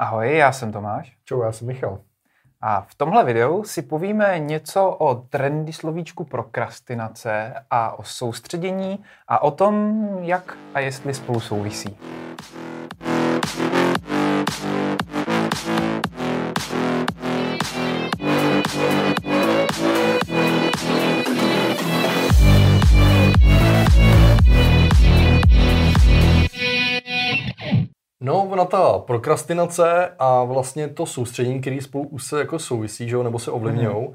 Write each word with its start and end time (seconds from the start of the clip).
Ahoj, 0.00 0.36
já 0.36 0.52
jsem 0.52 0.72
Tomáš. 0.72 1.16
Čau, 1.24 1.42
já 1.42 1.52
jsem 1.52 1.66
Michal. 1.66 2.00
A 2.60 2.80
v 2.80 2.94
tomhle 2.94 3.24
videu 3.24 3.64
si 3.64 3.82
povíme 3.82 4.38
něco 4.38 4.90
o 4.90 5.14
trendy 5.14 5.72
slovíčku 5.72 6.24
prokrastinace 6.24 7.54
a 7.70 7.98
o 7.98 8.02
soustředění 8.04 9.04
a 9.28 9.42
o 9.42 9.50
tom, 9.50 10.04
jak 10.20 10.58
a 10.74 10.80
jestli 10.80 11.14
spolu 11.14 11.40
souvisí. 11.40 11.96
No, 28.28 28.42
ona 28.42 28.64
ta 28.64 28.98
prokrastinace 28.98 30.10
a 30.18 30.44
vlastně 30.44 30.88
to 30.88 31.06
soustředění, 31.06 31.60
který 31.60 31.80
spolu 31.80 32.08
už 32.08 32.24
se 32.24 32.38
jako 32.38 32.58
souvisí, 32.58 33.08
že 33.08 33.14
jo, 33.14 33.22
nebo 33.22 33.38
se 33.38 33.50
ovlivňují, 33.50 34.08
mm. 34.08 34.14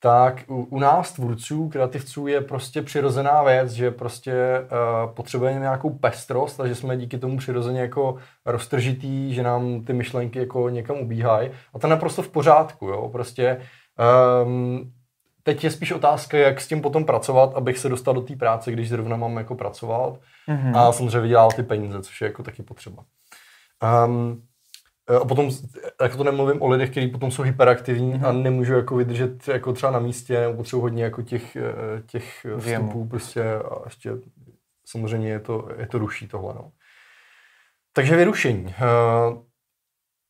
tak 0.00 0.44
u, 0.48 0.64
u 0.64 0.78
nás 0.78 1.12
tvůrců, 1.12 1.68
kreativců 1.68 2.26
je 2.26 2.40
prostě 2.40 2.82
přirozená 2.82 3.42
věc, 3.42 3.70
že 3.70 3.90
prostě 3.90 4.32
uh, 4.60 5.14
potřebujeme 5.14 5.60
nějakou 5.60 5.90
pestrost 5.90 6.60
a 6.60 6.66
že 6.66 6.74
jsme 6.74 6.96
díky 6.96 7.18
tomu 7.18 7.36
přirozeně 7.36 7.80
jako 7.80 8.16
roztržitý, 8.46 9.34
že 9.34 9.42
nám 9.42 9.84
ty 9.84 9.92
myšlenky 9.92 10.38
jako 10.38 10.68
někam 10.68 10.96
ubíhají. 10.96 11.50
A 11.74 11.78
to 11.78 11.86
je 11.86 11.90
naprosto 11.90 12.22
v 12.22 12.28
pořádku, 12.28 12.86
jo, 12.86 13.08
prostě 13.08 13.60
um, 14.44 14.92
Teď 15.46 15.64
je 15.64 15.70
spíš 15.70 15.92
otázka, 15.92 16.38
jak 16.38 16.60
s 16.60 16.68
tím 16.68 16.82
potom 16.82 17.04
pracovat, 17.04 17.54
abych 17.54 17.78
se 17.78 17.88
dostal 17.88 18.14
do 18.14 18.20
té 18.20 18.36
práce, 18.36 18.72
když 18.72 18.88
zrovna 18.88 19.16
mám 19.16 19.36
jako 19.36 19.54
pracovat 19.54 20.20
mm-hmm. 20.48 20.78
a 20.78 20.92
samozřejmě 20.92 21.20
vydělal 21.20 21.50
ty 21.50 21.62
peníze, 21.62 22.02
což 22.02 22.20
je 22.20 22.26
jako 22.26 22.42
taky 22.42 22.62
potřeba. 22.62 23.04
Um, 23.84 24.42
a 25.22 25.24
potom, 25.24 25.50
jako 26.02 26.16
to 26.16 26.24
nemluvím 26.24 26.62
o 26.62 26.68
lidech, 26.68 26.90
kteří 26.90 27.08
potom 27.08 27.30
jsou 27.30 27.42
hyperaktivní 27.42 28.14
mm-hmm. 28.14 28.28
a 28.28 28.32
nemůžou 28.32 28.74
jako 28.74 28.96
vydržet 28.96 29.48
jako 29.48 29.72
třeba 29.72 29.92
na 29.92 29.98
místě, 29.98 30.40
nebo 30.40 30.54
potřebují 30.54 30.82
hodně 30.82 31.04
jako 31.04 31.22
těch, 31.22 31.56
eh, 31.56 32.02
těch 32.06 32.46
vstupů 32.58 33.06
prostě 33.08 33.54
a 33.54 33.80
ještě 33.84 34.10
samozřejmě 34.86 35.30
je 35.30 35.40
to, 35.40 35.68
je 35.78 35.86
to 35.86 35.98
ruší 35.98 36.28
tohle. 36.28 36.54
No. 36.54 36.72
Takže 37.92 38.16
vyrušení. 38.16 38.64
Uh, 38.64 39.36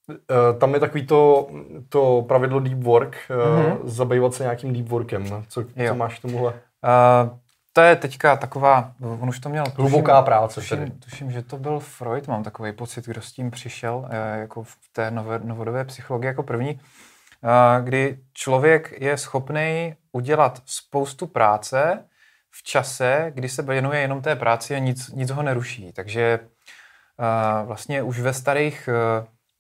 uh, 0.09 0.59
tam 0.59 0.75
je 0.75 0.81
takový 0.81 1.07
to, 1.07 1.49
to 1.89 2.25
pravidlo 2.29 2.61
deep 2.61 2.79
work, 2.79 3.17
mm-hmm. 3.29 3.79
zabývat 3.85 4.35
se 4.35 4.43
nějakým 4.43 4.73
deep 4.73 4.89
workem. 4.89 5.45
Co, 5.49 5.65
co 5.89 5.95
máš 5.95 6.19
k 6.19 6.23
tomuhle? 6.23 6.53
Uh, 6.53 7.39
to 7.77 7.81
je 7.81 7.97
teďka 7.97 8.37
taková, 8.37 8.93
on 9.01 9.29
už 9.29 9.39
to 9.39 9.49
měl... 9.49 9.65
Hluboká 9.77 10.23
práce 10.23 10.61
tuším, 10.61 10.91
tuším, 10.91 11.33
že 11.33 11.43
to 11.43 11.57
byl 11.57 11.81
Freud, 11.81 12.29
mám 12.29 12.43
takový 12.43 12.73
pocit, 12.73 13.07
kdo 13.07 13.23
s 13.23 13.33
tím 13.33 13.51
přišel, 13.51 14.09
eh, 14.11 14.39
jako 14.41 14.63
v 14.63 14.77
té 14.93 15.11
nové, 15.11 15.39
novodobé 15.39 15.85
psychologii 15.85 16.27
jako 16.27 16.43
první, 16.43 16.81
eh, 16.81 17.83
kdy 17.83 18.19
člověk 18.33 18.95
je 19.01 19.17
schopný 19.17 19.95
udělat 20.13 20.63
spoustu 20.67 21.27
práce 21.27 22.05
v 22.51 22.63
čase, 22.63 23.33
kdy 23.35 23.49
se 23.49 23.63
věnuje 23.63 24.01
jenom 24.01 24.23
té 24.23 24.37
práci 24.37 24.75
a 24.75 24.79
nic, 24.79 25.09
nic 25.09 25.31
ho 25.31 25.43
neruší. 25.43 25.93
Takže 25.93 26.41
eh, 26.41 27.65
vlastně 27.65 28.03
už 28.03 28.21
ve 28.21 28.33
starých 28.33 28.89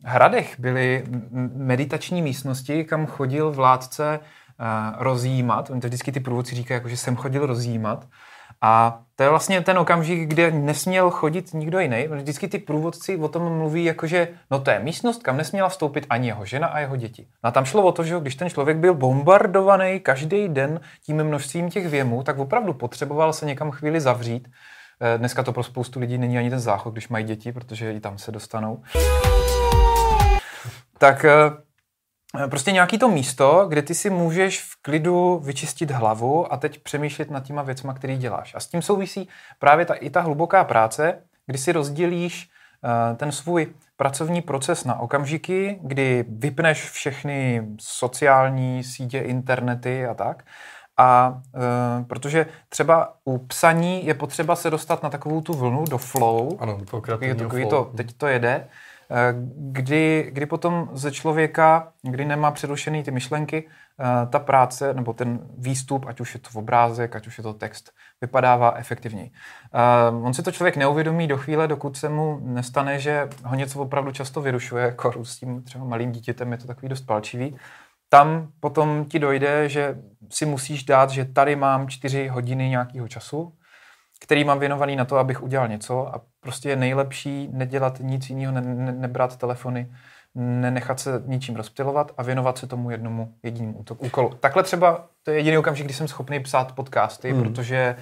hradech 0.04 0.60
byly 0.60 1.04
meditační 1.54 2.22
místnosti, 2.22 2.84
kam 2.84 3.06
chodil 3.06 3.52
vládce 3.52 4.20
rozjímat. 4.98 5.70
Oni 5.70 5.80
to 5.80 5.86
vždycky 5.86 6.12
ty 6.12 6.20
průvodci 6.20 6.54
říkají, 6.54 6.76
jako, 6.76 6.88
že 6.88 6.96
jsem 6.96 7.16
chodil 7.16 7.46
rozjímat. 7.46 8.06
A 8.60 9.00
to 9.16 9.22
je 9.22 9.28
vlastně 9.28 9.60
ten 9.60 9.78
okamžik, 9.78 10.28
kde 10.28 10.50
nesměl 10.50 11.10
chodit 11.10 11.54
nikdo 11.54 11.78
jiný. 11.78 12.08
Vždycky 12.10 12.48
ty 12.48 12.58
průvodci 12.58 13.16
o 13.16 13.28
tom 13.28 13.58
mluví, 13.58 13.84
jako 13.84 14.06
že 14.06 14.28
no 14.50 14.60
to 14.60 14.70
je 14.70 14.80
místnost, 14.80 15.22
kam 15.22 15.36
nesměla 15.36 15.68
vstoupit 15.68 16.06
ani 16.10 16.26
jeho 16.26 16.44
žena 16.44 16.66
a 16.66 16.78
jeho 16.78 16.96
děti. 16.96 17.26
No 17.44 17.48
a 17.48 17.50
tam 17.50 17.64
šlo 17.64 17.82
o 17.82 17.92
to, 17.92 18.04
že 18.04 18.20
když 18.20 18.36
ten 18.36 18.50
člověk 18.50 18.76
byl 18.76 18.94
bombardovaný 18.94 20.00
každý 20.00 20.48
den 20.48 20.80
tím 21.02 21.24
množstvím 21.24 21.70
těch 21.70 21.88
věmů, 21.88 22.22
tak 22.22 22.38
opravdu 22.38 22.72
potřeboval 22.74 23.32
se 23.32 23.46
někam 23.46 23.70
chvíli 23.70 24.00
zavřít. 24.00 24.48
Eh, 25.00 25.18
dneska 25.18 25.42
to 25.42 25.52
pro 25.52 25.62
spoustu 25.62 26.00
lidí 26.00 26.18
není 26.18 26.38
ani 26.38 26.50
ten 26.50 26.60
záchod, 26.60 26.92
když 26.92 27.08
mají 27.08 27.24
děti, 27.24 27.52
protože 27.52 27.92
i 27.92 28.00
tam 28.00 28.18
se 28.18 28.32
dostanou. 28.32 28.82
Tak 30.98 31.24
eh, 31.24 31.34
Eh, 31.34 31.63
prostě 32.50 32.72
nějaký 32.72 32.98
to 32.98 33.08
místo, 33.08 33.66
kde 33.68 33.82
ty 33.82 33.94
si 33.94 34.10
můžeš 34.10 34.62
v 34.62 34.82
klidu 34.82 35.38
vyčistit 35.44 35.90
hlavu 35.90 36.52
a 36.52 36.56
teď 36.56 36.82
přemýšlet 36.82 37.30
nad 37.30 37.44
těma 37.44 37.62
věcma, 37.62 37.94
který 37.94 38.16
děláš. 38.16 38.54
A 38.54 38.60
s 38.60 38.66
tím 38.66 38.82
souvisí 38.82 39.28
právě 39.58 39.86
ta, 39.86 39.94
i 39.94 40.10
ta 40.10 40.20
hluboká 40.20 40.64
práce, 40.64 41.18
kdy 41.46 41.58
si 41.58 41.72
rozdělíš 41.72 42.50
uh, 42.82 43.16
ten 43.16 43.32
svůj 43.32 43.66
pracovní 43.96 44.42
proces 44.42 44.84
na 44.84 45.00
okamžiky, 45.00 45.78
kdy 45.82 46.24
vypneš 46.28 46.90
všechny 46.90 47.68
sociální 47.80 48.84
sítě, 48.84 49.18
internety 49.18 50.06
a 50.06 50.14
tak. 50.14 50.44
A 50.96 51.40
uh, 51.54 52.06
protože 52.06 52.46
třeba 52.68 53.14
u 53.24 53.38
psaní 53.38 54.06
je 54.06 54.14
potřeba 54.14 54.56
se 54.56 54.70
dostat 54.70 55.02
na 55.02 55.10
takovou 55.10 55.40
tu 55.40 55.54
vlnu 55.54 55.84
do 55.84 55.98
flow. 55.98 56.56
Ano, 56.60 56.80
to 56.90 57.00
takový 57.00 57.34
flow. 57.62 57.70
to, 57.70 57.92
teď 57.96 58.12
to 58.12 58.26
jede 58.26 58.66
Eh, 58.66 58.68
kdy, 59.56 60.30
kdy 60.32 60.46
potom 60.46 60.88
ze 60.92 61.12
člověka, 61.12 61.92
kdy 62.02 62.24
nemá 62.24 62.50
přerušený 62.50 63.02
ty 63.02 63.10
myšlenky, 63.10 63.68
eh, 63.68 64.26
ta 64.26 64.38
práce 64.38 64.94
nebo 64.94 65.12
ten 65.12 65.40
výstup, 65.58 66.06
ať 66.06 66.20
už 66.20 66.34
je 66.34 66.40
to 66.40 66.58
obrázek, 66.58 67.16
ať 67.16 67.26
už 67.26 67.38
je 67.38 67.42
to 67.42 67.54
text, 67.54 67.92
vypadává 68.20 68.74
efektivněji. 68.76 69.30
Eh, 69.74 70.10
on 70.22 70.34
si 70.34 70.42
to 70.42 70.52
člověk 70.52 70.76
neuvědomí 70.76 71.26
do 71.26 71.38
chvíle, 71.38 71.68
dokud 71.68 71.96
se 71.96 72.08
mu 72.08 72.40
nestane, 72.42 72.98
že 72.98 73.28
ho 73.44 73.54
něco 73.54 73.80
opravdu 73.80 74.12
často 74.12 74.40
vyrušuje, 74.40 74.84
jako 74.84 75.24
s 75.24 75.38
tím 75.38 75.62
třeba 75.62 75.84
malým 75.84 76.12
dítětem 76.12 76.52
je 76.52 76.58
to 76.58 76.66
takový 76.66 76.88
dost 76.88 77.02
palčivý. 77.02 77.56
Tam 78.08 78.48
potom 78.60 79.04
ti 79.04 79.18
dojde, 79.18 79.68
že 79.68 79.98
si 80.30 80.46
musíš 80.46 80.84
dát, 80.84 81.10
že 81.10 81.24
tady 81.24 81.56
mám 81.56 81.88
čtyři 81.88 82.28
hodiny 82.28 82.68
nějakého 82.68 83.08
času, 83.08 83.52
který 84.24 84.44
mám 84.44 84.58
věnovaný 84.58 84.96
na 84.96 85.04
to, 85.04 85.18
abych 85.18 85.42
udělal 85.42 85.68
něco 85.68 86.14
a 86.14 86.20
prostě 86.40 86.68
je 86.68 86.76
nejlepší 86.76 87.48
nedělat 87.52 87.98
nic 88.00 88.30
jiného, 88.30 88.52
ne, 88.52 88.60
ne, 88.60 88.92
nebrat 88.92 89.36
telefony, 89.36 89.92
nenechat 90.34 91.00
se 91.00 91.22
ničím 91.26 91.56
rozptilovat 91.56 92.12
a 92.16 92.22
věnovat 92.22 92.58
se 92.58 92.66
tomu 92.66 92.90
jednomu 92.90 93.34
jedinému 93.42 93.84
úkolu. 93.98 94.34
Takhle 94.40 94.62
třeba 94.62 95.06
to 95.22 95.30
je 95.30 95.36
jediný 95.36 95.58
okamžik, 95.58 95.84
kdy 95.84 95.94
jsem 95.94 96.08
schopný 96.08 96.40
psát 96.40 96.72
podcasty, 96.72 97.32
hmm. 97.32 97.42
protože 97.42 97.96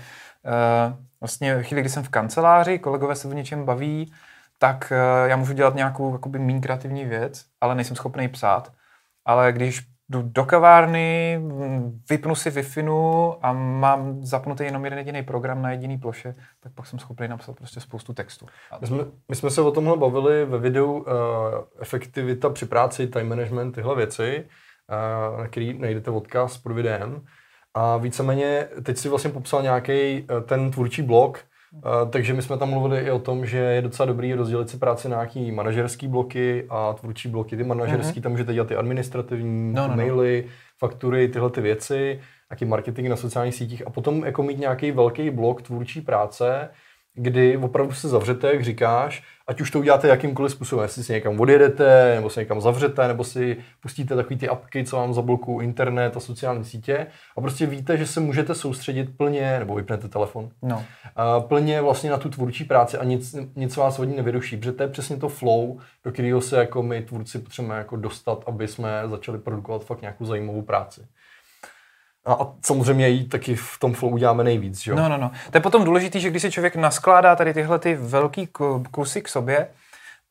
uh, 0.45 0.97
vlastně 1.21 1.63
chvíli, 1.63 1.81
kdy 1.81 1.91
jsem 1.91 2.03
v 2.03 2.09
kanceláři, 2.09 2.79
kolegové 2.79 3.15
se 3.15 3.29
o 3.29 3.33
něčem 3.33 3.65
baví, 3.65 4.13
tak 4.59 4.93
uh, 4.93 5.29
já 5.29 5.37
můžu 5.37 5.53
dělat 5.53 5.75
nějakou 5.75 6.13
jakoby 6.13 6.39
méně 6.39 6.61
kreativní 6.61 7.05
věc, 7.05 7.45
ale 7.61 7.75
nejsem 7.75 7.97
schopný 7.97 8.29
psát. 8.29 8.73
Ale 9.25 9.53
když 9.53 9.92
jdu 10.13 10.23
do 10.23 10.45
kavárny, 10.45 11.41
vypnu 12.11 12.35
si 12.35 12.51
wi 12.51 12.63
a 13.43 13.53
mám 13.53 14.25
zapnutý 14.25 14.65
jenom 14.65 14.85
jeden 14.85 14.99
jediný 14.99 15.23
program 15.23 15.63
na 15.63 15.71
jediný 15.71 15.99
ploše, 15.99 16.35
tak 16.61 16.73
pak 16.75 16.87
jsem 16.87 16.99
schopný 16.99 17.29
napsat 17.29 17.57
prostě 17.57 17.81
spoustu 17.81 18.13
textu. 18.13 18.47
My 18.81 18.87
jsme, 18.87 19.05
my 19.29 19.37
jsme 19.37 19.51
se 19.51 19.61
o 19.61 19.71
tomhle 19.71 19.97
bavili 19.97 20.45
ve 20.45 20.59
videu 20.59 20.93
uh, 20.93 21.05
efektivita 21.81 22.51
při 22.51 22.67
práci, 22.67 23.07
time 23.07 23.29
management, 23.29 23.73
tyhle 23.73 23.97
věci, 23.97 24.45
uh, 25.33 25.41
na 25.41 25.49
který 25.49 25.79
najdete 25.79 26.11
odkaz 26.11 26.59
pod 26.59 26.73
videem. 26.73 27.25
A 27.75 27.97
víceméně 27.97 28.69
teď 28.83 28.97
si 28.97 29.09
vlastně 29.09 29.31
popsal 29.31 29.63
nějaký 29.63 30.23
uh, 30.23 30.41
ten 30.41 30.71
tvůrčí 30.71 31.03
blok, 31.03 31.39
takže 32.11 32.35
my 32.35 32.43
jsme 32.43 32.59
tam 32.59 32.71
mluvili 32.71 33.01
i 33.01 33.11
o 33.11 33.19
tom, 33.19 33.47
že 33.47 33.59
je 33.59 33.83
docela 33.83 34.07
dobrý 34.07 34.35
rozdělit 34.35 34.71
si 34.71 34.77
práci 34.77 35.09
na 35.09 35.17
nějaký 35.17 35.53
manažerský 35.53 36.09
bloky 36.09 36.67
a 36.69 36.93
tvůrčí 36.93 37.29
bloky. 37.29 37.57
Ty 37.57 37.65
manažerský, 37.65 38.21
mm-hmm. 38.21 38.23
tam 38.23 38.33
můžete 38.33 38.55
dělat 38.55 38.69
ty 38.69 38.77
administrativní, 38.77 39.73
no, 39.73 39.83
no, 39.83 39.89
no. 39.89 39.97
maily, 39.97 40.45
no. 40.47 40.53
faktury, 40.79 41.29
tyhle 41.29 41.51
ty 41.51 41.61
věci, 41.61 42.21
nějaký 42.51 42.65
marketing 42.65 43.09
na 43.09 43.17
sociálních 43.17 43.55
sítích 43.55 43.87
a 43.87 43.91
potom 43.91 44.25
jako 44.25 44.43
mít 44.43 44.59
nějaký 44.59 44.91
velký 44.91 45.31
blok 45.31 45.63
tvůrčí 45.63 46.01
práce, 46.01 46.69
kdy 47.15 47.57
opravdu 47.57 47.93
se 47.93 48.09
zavřete, 48.09 48.53
jak 48.53 48.65
říkáš, 48.65 49.23
ať 49.53 49.61
už 49.61 49.71
to 49.71 49.79
uděláte 49.79 50.09
jakýmkoliv 50.09 50.53
způsobem, 50.53 50.83
jestli 50.83 51.05
si 51.05 51.13
někam 51.13 51.41
odjedete, 51.41 52.15
nebo 52.15 52.31
se 52.31 52.41
někam 52.41 52.61
zavřete, 52.61 53.09
nebo 53.09 53.25
si 53.25 53.57
pustíte 53.81 54.17
takový 54.17 54.37
ty 54.37 54.49
apky, 54.49 54.85
co 54.85 54.97
vám 54.97 55.15
zablokují 55.15 55.67
internet 55.69 56.17
a 56.17 56.21
sociální 56.21 56.65
sítě 56.65 57.07
a 57.37 57.41
prostě 57.41 57.67
víte, 57.67 57.97
že 57.97 58.07
se 58.07 58.21
můžete 58.21 58.55
soustředit 58.55 59.17
plně, 59.17 59.59
nebo 59.59 59.75
vypnete 59.75 60.09
telefon, 60.09 60.51
no. 60.63 60.85
a 61.17 61.41
plně 61.41 61.81
vlastně 61.81 62.11
na 62.11 62.17
tu 62.17 62.29
tvůrčí 62.29 62.65
práci 62.65 62.99
a 62.99 63.05
nic, 63.05 63.37
nic 63.57 63.77
vás 63.77 63.99
od 63.99 64.05
ní 64.05 64.17
nevyruší, 64.17 64.57
protože 64.57 64.73
to 64.73 64.83
je 64.83 64.89
přesně 64.89 65.17
to 65.17 65.29
flow, 65.29 65.79
do 66.05 66.13
kterého 66.13 66.41
se 66.41 66.57
jako 66.57 66.83
my 66.83 67.03
tvůrci 67.03 67.39
potřebujeme 67.39 67.79
jako 67.79 67.97
dostat, 67.97 68.45
aby 68.47 68.69
jsme 68.69 69.03
začali 69.07 69.39
produkovat 69.39 69.85
fakt 69.85 70.01
nějakou 70.01 70.25
zajímavou 70.25 70.63
práci. 70.63 71.01
A 72.27 72.53
samozřejmě 72.63 73.09
jí 73.09 73.29
taky 73.29 73.57
v 73.57 73.79
tom 73.79 73.95
flow 73.95 74.13
uděláme 74.13 74.45
nejvíc, 74.45 74.81
že 74.81 74.91
jo? 74.91 74.97
No, 74.97 75.09
no, 75.09 75.17
no. 75.17 75.31
To 75.51 75.57
je 75.57 75.61
potom 75.61 75.85
důležité, 75.85 76.21
že 76.21 76.31
když 76.31 76.43
si 76.43 76.51
člověk 76.51 76.77
naskládá 76.77 77.37
tady 77.37 77.55
tyhle 77.55 77.79
ty 77.79 77.95
velký 77.95 78.49
kusy 78.91 79.23
k 79.23 79.29
sobě, 79.29 79.69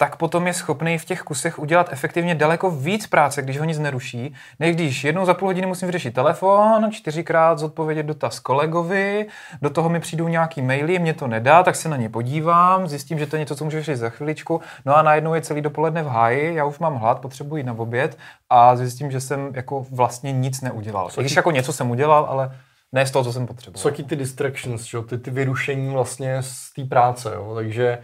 tak 0.02 0.16
potom 0.16 0.48
je 0.48 0.54
schopný 0.54 0.98
v 0.98 1.06
těch 1.06 1.22
kusech 1.22 1.60
udělat 1.60 1.90
efektivně 1.92 2.36
daleko 2.36 2.72
víc 2.72 3.08
práce, 3.08 3.42
když 3.42 3.60
ho 3.60 3.66
nic 3.66 3.80
neruší, 3.80 4.34
než 4.60 4.76
když 4.76 5.04
jednou 5.04 5.26
za 5.26 5.34
půl 5.34 5.48
hodiny 5.48 5.68
musím 5.68 5.86
vyřešit 5.86 6.14
telefon, 6.14 6.92
čtyřikrát 6.92 7.60
zodpovědět 7.60 8.04
dotaz 8.04 8.40
kolegovi, 8.40 9.26
do 9.62 9.70
toho 9.70 9.90
mi 9.90 10.00
přijdou 10.00 10.28
nějaký 10.28 10.62
maily, 10.62 11.00
mě 11.00 11.14
to 11.14 11.28
nedá, 11.28 11.64
tak 11.64 11.76
se 11.76 11.90
na 11.90 11.98
ně 11.98 12.10
podívám, 12.10 12.88
zjistím, 12.88 13.20
že 13.20 13.28
to 13.28 13.36
je 13.36 13.40
něco, 13.40 13.56
co 13.56 13.64
můžu 13.64 13.78
řešit 13.78 13.96
za 13.96 14.10
chviličku, 14.10 14.62
no 14.86 14.98
a 14.98 15.02
najednou 15.02 15.34
je 15.34 15.42
celý 15.42 15.62
dopoledne 15.62 16.04
v 16.04 16.08
háji, 16.08 16.56
já 16.56 16.66
už 16.66 16.80
mám 16.80 16.96
hlad, 16.96 17.20
potřebuji 17.20 17.56
jít 17.56 17.66
na 17.66 17.74
oběd 17.74 18.18
a 18.50 18.76
zjistím, 18.76 19.12
že 19.12 19.22
jsem 19.22 19.50
jako 19.54 19.86
vlastně 19.92 20.32
nic 20.32 20.62
neudělal. 20.62 21.10
I 21.18 21.22
když 21.22 21.36
jako 21.36 21.52
něco 21.52 21.74
jsem 21.74 21.92
udělal, 21.92 22.26
ale 22.30 22.58
ne 22.92 23.06
z 23.06 23.12
toho, 23.12 23.24
co 23.24 23.34
jsem 23.34 23.48
potřeboval. 23.48 23.82
Jsou 23.82 24.04
ty 24.04 24.16
distractions? 24.16 24.96
Ty, 25.10 25.18
ty 25.18 25.32
vyrušení 25.32 25.94
vlastně 25.94 26.38
z 26.42 26.74
té 26.74 26.84
práce, 26.84 27.32
jo? 27.36 27.56
takže 27.56 27.98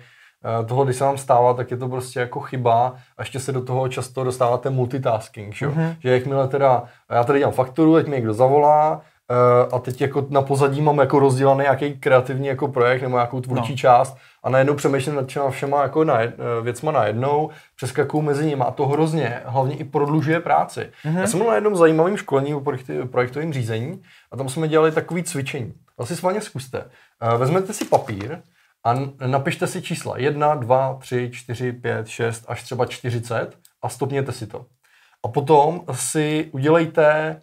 Eh, 0.46 0.66
toho, 0.66 0.86
když 0.86 0.96
se 0.96 1.04
vám 1.04 1.18
stává, 1.18 1.54
tak 1.54 1.72
je 1.72 1.78
to 1.78 1.90
prostě 1.90 2.20
jako 2.20 2.40
chyba 2.40 2.96
a 3.18 3.22
ještě 3.22 3.40
se 3.40 3.52
do 3.52 3.62
toho 3.62 3.88
často 3.88 4.24
dostáváte 4.24 4.70
multitasking, 4.70 5.54
že, 5.54 5.68
mm-hmm. 5.68 5.96
že 6.00 6.10
jakmile 6.10 6.48
teda, 6.48 6.84
já 7.12 7.24
tady 7.24 7.40
dělám 7.40 7.54
fakturu, 7.54 7.96
teď 7.96 8.08
mi 8.08 8.16
někdo 8.16 8.34
zavolá, 8.34 9.02
Uh, 9.32 9.76
a 9.76 9.80
teď 9.80 10.02
jako 10.02 10.26
na 10.30 10.42
pozadí 10.42 10.82
mám 10.82 10.98
jako 10.98 11.20
rozdělaný 11.20 11.62
nějaký 11.62 12.00
kreativní 12.00 12.48
jako 12.48 12.68
projekt 12.68 13.02
nebo 13.02 13.16
nějakou 13.16 13.42
tvůrčí 13.42 13.72
no. 13.72 13.78
část 13.78 14.18
a 14.44 14.50
najednou 14.50 14.74
přemýšlím 14.74 15.16
nad 15.16 15.26
těma 15.26 15.50
všema 15.50 15.82
jako 15.82 16.04
na, 16.04 16.14
uh, 16.14 16.22
věcma 16.64 16.92
najednou, 16.92 17.50
přeskakuju 17.76 18.24
mezi 18.24 18.46
nimi 18.46 18.64
a 18.68 18.72
to 18.72 18.88
hrozně, 18.88 19.42
hlavně 19.46 19.76
i 19.76 19.84
prodlužuje 19.84 20.40
práci. 20.40 20.90
Mm-hmm. 21.06 21.20
Já 21.20 21.28
jsem 21.28 21.40
byl 21.40 21.48
na 21.48 21.56
jednom 21.56 21.76
zajímavém 21.76 22.18
školení 22.18 22.54
o 22.54 22.64
projektovém 23.12 23.54
řízení 23.54 24.02
a 24.32 24.38
tam 24.38 24.50
jsme 24.50 24.68
dělali 24.68 24.92
takový 24.92 25.24
cvičení. 25.24 25.74
Asi 25.98 26.16
s 26.16 26.22
vámi 26.22 26.42
zkuste. 26.42 26.84
Vezmete 27.38 27.74
si 27.74 27.86
papír, 27.86 28.40
a 28.88 28.96
napište 29.28 29.68
si 29.68 29.82
čísla 29.82 30.18
1, 30.18 30.56
2, 30.56 30.94
3, 30.94 31.30
4, 31.34 31.72
5, 31.74 32.08
6 32.08 32.46
až 32.48 32.64
třeba 32.64 32.86
40 32.86 33.60
a 33.82 33.90
stopněte 33.90 34.32
si 34.32 34.48
to. 34.48 34.66
A 35.24 35.28
potom 35.28 35.86
si 35.92 36.50
udělejte 36.52 37.42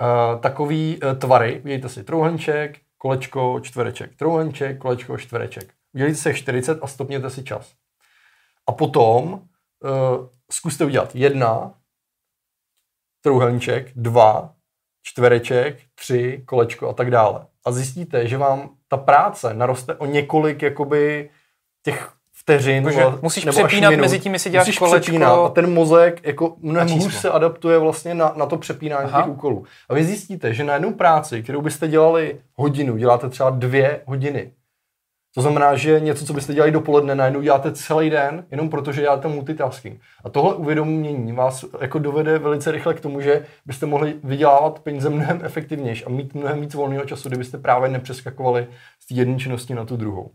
uh, 0.00 0.40
takový 0.40 0.98
uh, 1.02 1.18
tvary, 1.18 1.60
udělejte 1.60 1.88
si 1.88 2.04
trouhelníček, 2.04 2.80
kolečko, 2.98 3.60
čtvereček, 3.62 4.16
trouhelníček, 4.16 4.78
kolečko, 4.78 5.18
čtvereček. 5.18 5.74
Udělejte 5.94 6.18
si 6.18 6.34
40 6.34 6.78
a 6.82 6.86
stopněte 6.86 7.30
si 7.30 7.44
čas. 7.44 7.74
A 8.66 8.72
potom 8.72 9.32
uh, 9.32 9.40
zkuste 10.52 10.84
udělat 10.84 11.14
jedna, 11.14 11.74
trouhelníček, 13.20 13.92
dva, 13.96 14.54
čtvereček, 15.02 15.78
tři, 15.94 16.42
kolečko 16.46 16.88
a 16.88 16.92
tak 16.92 17.10
dále. 17.10 17.46
A 17.64 17.72
zjistíte, 17.72 18.28
že 18.28 18.38
vám 18.38 18.70
ta 18.88 18.96
práce 18.96 19.54
naroste 19.54 19.94
o 19.94 20.06
několik 20.06 20.62
jakoby 20.62 21.30
těch 21.82 22.12
vteřin. 22.32 22.84
Takže 22.84 23.04
musíš 23.22 23.44
nebo 23.44 23.58
přepínat 23.58 23.94
mezi 23.94 24.20
tím, 24.20 24.32
jestli 24.32 24.50
děláš 24.50 24.66
musíš 24.66 24.78
kolečko. 24.78 25.00
Přepínat 25.00 25.38
a 25.38 25.48
ten 25.48 25.72
mozek 25.72 26.26
jako 26.26 26.56
mnohem 26.60 26.88
hůř 26.88 27.14
se 27.14 27.30
adaptuje 27.30 27.78
vlastně 27.78 28.14
na, 28.14 28.32
na 28.36 28.46
to 28.46 28.56
přepínání 28.56 29.08
Aha. 29.08 29.22
těch 29.22 29.30
úkolů. 29.32 29.64
A 29.88 29.94
vy 29.94 30.04
zjistíte, 30.04 30.54
že 30.54 30.64
na 30.64 30.74
jednu 30.74 30.94
práci, 30.94 31.42
kterou 31.42 31.62
byste 31.62 31.88
dělali 31.88 32.40
hodinu, 32.54 32.96
děláte 32.96 33.28
třeba 33.28 33.50
dvě 33.50 34.00
hodiny. 34.06 34.52
To 35.34 35.42
znamená, 35.42 35.76
že 35.76 36.00
něco, 36.00 36.26
co 36.26 36.32
byste 36.32 36.54
dělali 36.54 36.72
dopoledne, 36.72 37.14
najednou 37.14 37.40
děláte 37.40 37.72
celý 37.72 38.10
den, 38.10 38.46
jenom 38.50 38.70
protože 38.70 39.00
děláte 39.00 39.28
multitasking. 39.28 40.00
A 40.24 40.28
tohle 40.28 40.54
uvědomění 40.54 41.32
vás 41.32 41.64
jako 41.80 41.98
dovede 41.98 42.38
velice 42.38 42.70
rychle 42.70 42.94
k 42.94 43.00
tomu, 43.00 43.20
že 43.20 43.46
byste 43.66 43.86
mohli 43.86 44.14
vydělávat 44.24 44.78
peníze 44.78 45.10
mnohem 45.10 45.40
efektivnější 45.44 46.04
a 46.04 46.08
mít 46.08 46.34
mnohem 46.34 46.60
víc 46.60 46.74
volného 46.74 47.04
času, 47.04 47.28
kdybyste 47.28 47.58
právě 47.58 47.88
nepřeskakovali 47.88 48.66
z 49.00 49.06
té 49.06 49.14
jedné 49.14 49.38
činnosti 49.38 49.74
na 49.74 49.84
tu 49.84 49.96
druhou. 49.96 50.30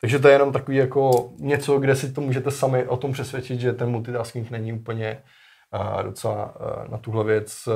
Takže 0.00 0.18
to 0.18 0.28
je 0.28 0.34
jenom 0.34 0.52
takový 0.52 0.76
jako 0.76 1.30
něco, 1.38 1.78
kde 1.78 1.96
si 1.96 2.12
to 2.12 2.20
můžete 2.20 2.50
sami 2.50 2.86
o 2.86 2.96
tom 2.96 3.12
přesvědčit, 3.12 3.60
že 3.60 3.72
ten 3.72 3.90
multitasking 3.90 4.50
není 4.50 4.72
úplně 4.72 5.22
uh, 5.74 6.02
docela 6.02 6.56
uh, 6.56 6.90
na 6.90 6.98
tuhle 6.98 7.24
věc 7.24 7.66
uh, 7.66 7.74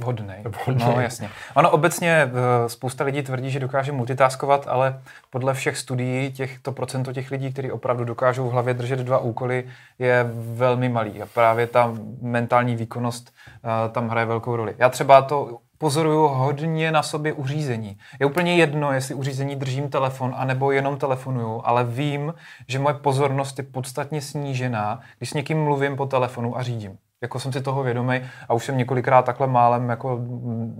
Vhodný. 0.00 0.34
Vhodný. 0.44 0.84
No 0.84 1.00
jasně. 1.00 1.30
Ono 1.54 1.70
obecně 1.70 2.12
eh, 2.12 2.68
spousta 2.68 3.04
lidí 3.04 3.22
tvrdí, 3.22 3.50
že 3.50 3.60
dokáže 3.60 3.92
multitaskovat, 3.92 4.68
ale 4.68 5.00
podle 5.30 5.54
všech 5.54 5.78
studií 5.78 6.32
těch, 6.32 6.58
to 6.58 6.72
procento 6.72 7.12
těch 7.12 7.30
lidí, 7.30 7.52
kteří 7.52 7.70
opravdu 7.70 8.04
dokážou 8.04 8.48
v 8.48 8.52
hlavě 8.52 8.74
držet 8.74 8.98
dva 8.98 9.18
úkoly, 9.18 9.64
je 9.98 10.26
velmi 10.34 10.88
malý. 10.88 11.22
A 11.22 11.26
právě 11.26 11.66
ta 11.66 11.94
mentální 12.22 12.76
výkonnost 12.76 13.32
uh, 13.64 13.92
tam 13.92 14.08
hraje 14.08 14.26
velkou 14.26 14.56
roli. 14.56 14.74
Já 14.78 14.88
třeba 14.88 15.22
to 15.22 15.58
pozoruju 15.78 16.26
hodně 16.26 16.92
na 16.92 17.02
sobě 17.02 17.32
uřízení. 17.32 17.98
Je 18.20 18.26
úplně 18.26 18.56
jedno, 18.56 18.92
jestli 18.92 19.14
uřízení 19.14 19.56
držím 19.56 19.88
telefon, 19.88 20.34
anebo 20.36 20.72
jenom 20.72 20.98
telefonuju, 20.98 21.62
ale 21.64 21.84
vím, 21.84 22.34
že 22.68 22.78
moje 22.78 22.94
pozornost 22.94 23.58
je 23.58 23.64
podstatně 23.64 24.20
snížená, 24.20 25.00
když 25.18 25.30
s 25.30 25.34
někým 25.34 25.64
mluvím 25.64 25.96
po 25.96 26.06
telefonu 26.06 26.58
a 26.58 26.62
řídím 26.62 26.98
jako 27.22 27.40
jsem 27.40 27.52
si 27.52 27.60
toho 27.60 27.82
vědomý 27.82 28.20
a 28.48 28.54
už 28.54 28.64
jsem 28.64 28.78
několikrát 28.78 29.22
takhle 29.22 29.46
málem 29.46 29.88
jako 29.88 30.20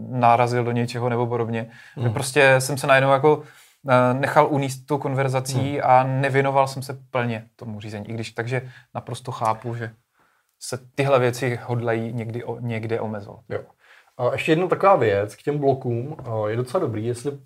nárazil 0.08 0.64
do 0.64 0.72
něčeho 0.72 1.08
nebo 1.08 1.26
podobně. 1.26 1.70
Mm. 1.96 2.12
Prostě 2.12 2.60
jsem 2.60 2.78
se 2.78 2.86
najednou 2.86 3.12
jako 3.12 3.42
eh, 3.88 4.14
nechal 4.14 4.46
uníst 4.50 4.86
tu 4.86 4.98
konverzací 4.98 5.72
mm. 5.72 5.80
a 5.84 6.02
nevěnoval 6.02 6.66
jsem 6.66 6.82
se 6.82 6.98
plně 7.10 7.46
tomu 7.56 7.80
řízení. 7.80 8.08
I 8.08 8.12
když 8.12 8.30
takže 8.30 8.70
naprosto 8.94 9.32
chápu, 9.32 9.74
že 9.74 9.90
se 10.62 10.78
tyhle 10.94 11.18
věci 11.18 11.58
hodlají 11.64 12.12
někdy, 12.12 12.42
někde 12.60 13.00
omezovat. 13.00 13.40
Jo. 13.48 13.60
A 14.16 14.32
ještě 14.32 14.52
jedna 14.52 14.66
taková 14.66 14.96
věc 14.96 15.36
k 15.36 15.42
těm 15.42 15.58
blokům. 15.58 16.16
Je 16.46 16.56
docela 16.56 16.80
dobrý, 16.80 17.06
jestli 17.06 17.38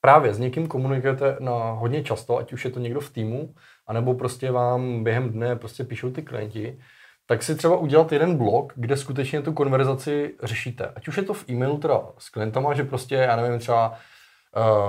právě 0.00 0.34
s 0.34 0.38
někým 0.38 0.66
komunikujete 0.66 1.36
na 1.40 1.70
hodně 1.70 2.02
často, 2.02 2.38
ať 2.38 2.52
už 2.52 2.64
je 2.64 2.70
to 2.70 2.80
někdo 2.80 3.00
v 3.00 3.10
týmu, 3.10 3.54
anebo 3.86 4.14
prostě 4.14 4.50
vám 4.50 5.04
během 5.04 5.30
dne 5.30 5.56
prostě 5.56 5.84
píšou 5.84 6.10
ty 6.10 6.22
klienti, 6.22 6.78
tak 7.28 7.42
si 7.42 7.54
třeba 7.54 7.76
udělat 7.76 8.12
jeden 8.12 8.36
blok, 8.36 8.72
kde 8.76 8.96
skutečně 8.96 9.42
tu 9.42 9.52
konverzaci 9.52 10.34
řešíte. 10.42 10.92
Ať 10.96 11.08
už 11.08 11.16
je 11.16 11.22
to 11.22 11.34
v 11.34 11.44
e-mailu 11.48 11.78
teda 11.78 12.00
s 12.18 12.28
klientama, 12.28 12.74
že 12.74 12.84
prostě, 12.84 13.14
já 13.14 13.36
nevím, 13.36 13.58
třeba 13.58 13.98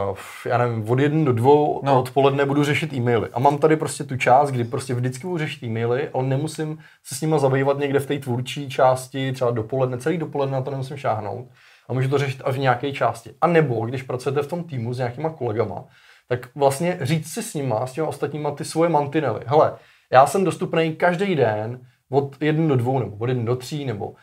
uh, 0.09 0.17
já 0.45 0.57
nevím, 0.57 0.89
od 0.89 0.99
jedné 0.99 1.25
do 1.25 1.33
dvou 1.33 1.81
no. 1.83 1.99
odpoledne 1.99 2.45
budu 2.45 2.63
řešit 2.63 2.93
e-maily. 2.93 3.29
A 3.33 3.39
mám 3.39 3.57
tady 3.57 3.77
prostě 3.77 4.03
tu 4.03 4.17
část, 4.17 4.51
kdy 4.51 4.63
prostě 4.63 4.93
vždycky 4.93 5.27
budu 5.27 5.37
řešit 5.37 5.63
e-maily, 5.63 6.09
ale 6.13 6.23
nemusím 6.23 6.77
se 7.03 7.15
s 7.15 7.21
nima 7.21 7.37
zabývat 7.37 7.79
někde 7.79 7.99
v 7.99 8.05
té 8.05 8.19
tvůrčí 8.19 8.69
části, 8.69 9.31
třeba 9.31 9.51
dopoledne, 9.51 9.97
celý 9.97 10.17
dopoledne 10.17 10.57
na 10.57 10.63
to 10.63 10.71
nemusím 10.71 10.97
šáhnout. 10.97 11.47
A 11.89 11.93
můžu 11.93 12.09
to 12.09 12.17
řešit 12.17 12.41
až 12.45 12.55
v 12.55 12.59
nějaké 12.59 12.91
části. 12.91 13.33
A 13.41 13.47
nebo, 13.47 13.85
když 13.85 14.03
pracujete 14.03 14.41
v 14.41 14.47
tom 14.47 14.63
týmu 14.63 14.93
s 14.93 14.97
nějakýma 14.97 15.29
kolegama, 15.29 15.83
tak 16.27 16.55
vlastně 16.55 16.97
říct 17.01 17.33
si 17.33 17.43
s 17.43 17.53
nima, 17.53 17.87
s 17.87 17.91
těma 17.91 18.07
ostatníma 18.07 18.51
ty 18.51 18.65
svoje 18.65 18.89
mantinely. 18.89 19.41
Hele, 19.45 19.73
já 20.11 20.27
jsem 20.27 20.43
dostupný 20.43 20.95
každý 20.95 21.35
den 21.35 21.79
od 22.11 22.35
1 22.41 22.67
do 22.67 22.75
2 22.75 22.99
nebo 22.99 23.15
od 23.19 23.29
1 23.29 23.43
do 23.43 23.55
3 23.55 23.85
nebo 23.85 24.07
uh, 24.07 24.15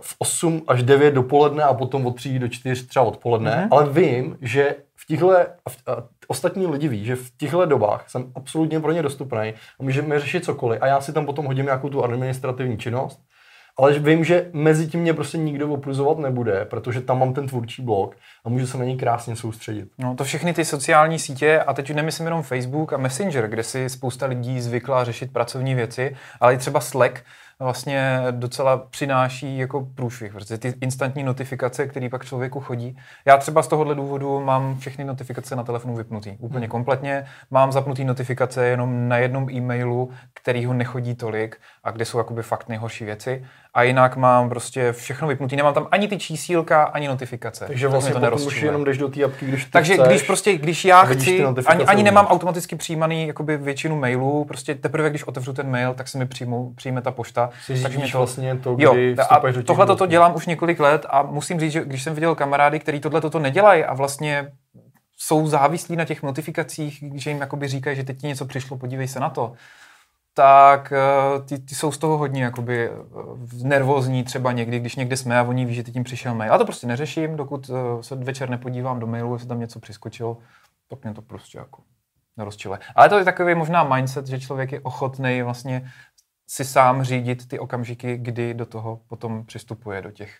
v 0.00 0.14
8 0.18 0.62
až 0.68 0.82
9 0.82 1.14
dopoledne 1.14 1.62
a 1.62 1.74
potom 1.74 2.06
od 2.06 2.16
3 2.16 2.38
do 2.38 2.48
4 2.48 2.86
třeba 2.86 3.04
odpoledne, 3.04 3.50
mm-hmm. 3.50 3.68
ale 3.70 3.90
vím, 3.90 4.38
že 4.40 4.76
v 4.96 5.06
těchto, 5.06 5.32
ostatní 6.28 6.66
lidi 6.66 6.88
ví, 6.88 7.04
že 7.04 7.16
v 7.16 7.30
těchto 7.36 7.66
dobách 7.66 8.10
jsem 8.10 8.32
absolutně 8.34 8.80
pro 8.80 8.92
ně 8.92 9.02
dostupný 9.02 9.38
a 9.80 9.82
můžeme 9.82 10.20
řešit 10.20 10.44
cokoliv 10.44 10.82
a 10.82 10.86
já 10.86 11.00
si 11.00 11.12
tam 11.12 11.26
potom 11.26 11.44
hodím 11.44 11.64
nějakou 11.64 11.88
tu 11.88 12.04
administrativní 12.04 12.78
činnost 12.78 13.20
ale 13.78 13.98
vím, 13.98 14.24
že 14.24 14.50
mezi 14.52 14.86
tím 14.86 15.00
mě 15.00 15.14
prostě 15.14 15.38
nikdo 15.38 15.68
opluzovat 15.68 16.18
nebude, 16.18 16.64
protože 16.64 17.00
tam 17.00 17.18
mám 17.18 17.34
ten 17.34 17.46
tvůrčí 17.46 17.82
blok 17.82 18.16
a 18.44 18.48
můžu 18.48 18.66
se 18.66 18.78
na 18.78 18.84
něj 18.84 18.96
krásně 18.96 19.36
soustředit. 19.36 19.88
No 19.98 20.14
to 20.14 20.24
všechny 20.24 20.52
ty 20.52 20.64
sociální 20.64 21.18
sítě, 21.18 21.60
a 21.60 21.74
teď 21.74 21.90
už 21.90 21.96
nemyslím 21.96 22.26
jenom 22.26 22.42
Facebook 22.42 22.92
a 22.92 22.96
Messenger, 22.96 23.48
kde 23.48 23.62
si 23.62 23.88
spousta 23.88 24.26
lidí 24.26 24.60
zvykla 24.60 25.04
řešit 25.04 25.32
pracovní 25.32 25.74
věci, 25.74 26.16
ale 26.40 26.54
i 26.54 26.58
třeba 26.58 26.80
Slack, 26.80 27.24
vlastně 27.60 28.20
docela 28.30 28.76
přináší 28.76 29.58
jako 29.58 29.88
průšvih, 29.94 30.32
protože 30.32 30.58
ty 30.58 30.74
instantní 30.80 31.22
notifikace, 31.22 31.86
které 31.86 32.08
pak 32.08 32.24
člověku 32.24 32.60
chodí. 32.60 32.98
Já 33.24 33.36
třeba 33.36 33.62
z 33.62 33.68
tohohle 33.68 33.94
důvodu 33.94 34.40
mám 34.40 34.78
všechny 34.78 35.04
notifikace 35.04 35.56
na 35.56 35.62
telefonu 35.62 35.94
vypnutý, 35.96 36.36
úplně 36.38 36.66
hmm. 36.66 36.70
kompletně. 36.70 37.26
Mám 37.50 37.72
zapnutý 37.72 38.04
notifikace 38.04 38.66
jenom 38.66 39.08
na 39.08 39.16
jednom 39.16 39.50
e-mailu, 39.50 40.10
kterýho 40.34 40.74
nechodí 40.74 41.14
tolik 41.14 41.56
a 41.84 41.90
kde 41.90 42.04
jsou 42.04 42.18
jakoby 42.18 42.42
fakt 42.42 42.68
nejhorší 42.68 43.04
věci 43.04 43.44
a 43.74 43.82
jinak 43.82 44.16
mám 44.16 44.48
prostě 44.48 44.92
všechno 44.92 45.28
vypnutý, 45.28 45.56
nemám 45.56 45.74
tam 45.74 45.86
ani 45.90 46.08
ty 46.08 46.18
čísílka, 46.18 46.82
ani 46.82 47.08
notifikace. 47.08 47.66
Takže 47.66 47.88
vlastně 47.88 48.12
to 48.12 48.20
potom 48.20 48.46
už 48.46 48.62
jenom 48.62 48.84
jdeš 48.84 48.98
do 48.98 49.08
té 49.08 49.24
apky, 49.24 49.46
když 49.46 49.64
ty 49.64 49.70
Takže 49.70 49.94
chceš, 49.94 50.08
když 50.08 50.22
prostě, 50.22 50.56
když 50.56 50.84
já 50.84 51.04
chci, 51.04 51.44
ani, 51.66 51.84
ani 51.84 52.02
nemám 52.02 52.26
automaticky 52.26 52.76
přijímaný 52.76 53.26
jakoby 53.26 53.56
většinu 53.56 53.96
mailů, 53.96 54.44
prostě 54.44 54.74
teprve 54.74 55.10
když 55.10 55.24
otevřu 55.24 55.52
ten 55.52 55.70
mail, 55.70 55.94
tak 55.94 56.08
se 56.08 56.18
mi 56.18 56.26
přijmu, 56.26 56.72
přijme 56.76 57.02
ta 57.02 57.10
pošta. 57.10 57.50
Takže 57.82 57.98
mě 57.98 58.12
to 58.12 58.18
vlastně 58.18 58.56
to, 58.56 58.74
kdy 58.74 58.84
jo, 58.84 58.94
a 59.30 59.50
do 59.50 59.62
tohle 59.62 59.86
toto 59.86 60.06
dělám 60.06 60.34
už 60.34 60.46
několik 60.46 60.80
let 60.80 61.06
a 61.10 61.22
musím 61.22 61.60
říct, 61.60 61.72
že 61.72 61.84
když 61.84 62.02
jsem 62.02 62.14
viděl 62.14 62.34
kamarády, 62.34 62.80
kteří 62.80 63.00
tohle 63.00 63.20
toto 63.20 63.38
nedělají 63.38 63.84
a 63.84 63.94
vlastně 63.94 64.52
jsou 65.16 65.46
závislí 65.46 65.96
na 65.96 66.04
těch 66.04 66.22
notifikacích, 66.22 67.04
že 67.14 67.30
jim 67.30 67.40
jakoby 67.40 67.68
říkají, 67.68 67.96
že 67.96 68.04
teď 68.04 68.18
ti 68.18 68.26
něco 68.26 68.46
přišlo, 68.46 68.76
podívej 68.76 69.08
se 69.08 69.20
na 69.20 69.30
to, 69.30 69.52
tak 70.38 70.92
eh, 70.92 71.42
ty, 71.44 71.58
ty 71.58 71.74
jsou 71.74 71.92
z 71.92 71.98
toho 71.98 72.18
hodně 72.18 72.42
jakoby 72.42 72.90
eh, 72.90 72.94
nervózní 73.62 74.24
třeba 74.24 74.52
někdy, 74.52 74.80
když 74.80 74.96
někde 74.96 75.16
jsme 75.16 75.38
a 75.38 75.42
oni 75.42 75.64
ví, 75.64 75.74
že 75.74 75.82
ty 75.82 75.92
tím 75.92 76.04
přišel 76.04 76.34
mail. 76.34 76.52
Já 76.52 76.58
to 76.58 76.64
prostě 76.64 76.86
neřeším, 76.86 77.36
dokud 77.36 77.70
eh, 77.70 78.02
se 78.02 78.14
večer 78.16 78.50
nepodívám 78.50 79.00
do 79.00 79.06
mailu, 79.06 79.32
jestli 79.34 79.48
tam 79.48 79.60
něco 79.60 79.80
přiskočilo, 79.80 80.38
tak 80.88 81.04
mě 81.04 81.14
to 81.14 81.22
prostě 81.22 81.58
jako 81.58 81.82
nerozčiluje. 82.36 82.80
Ale 82.94 83.08
to 83.08 83.18
je 83.18 83.24
takový 83.24 83.54
možná 83.54 83.84
mindset, 83.84 84.26
že 84.26 84.40
člověk 84.40 84.72
je 84.72 84.80
ochotný 84.80 85.42
vlastně 85.42 85.90
si 86.50 86.64
sám 86.64 87.02
řídit 87.02 87.48
ty 87.48 87.58
okamžiky, 87.58 88.16
kdy 88.16 88.54
do 88.54 88.66
toho 88.66 89.00
potom 89.08 89.44
přistupuje, 89.44 90.02
do 90.02 90.10
těch, 90.10 90.38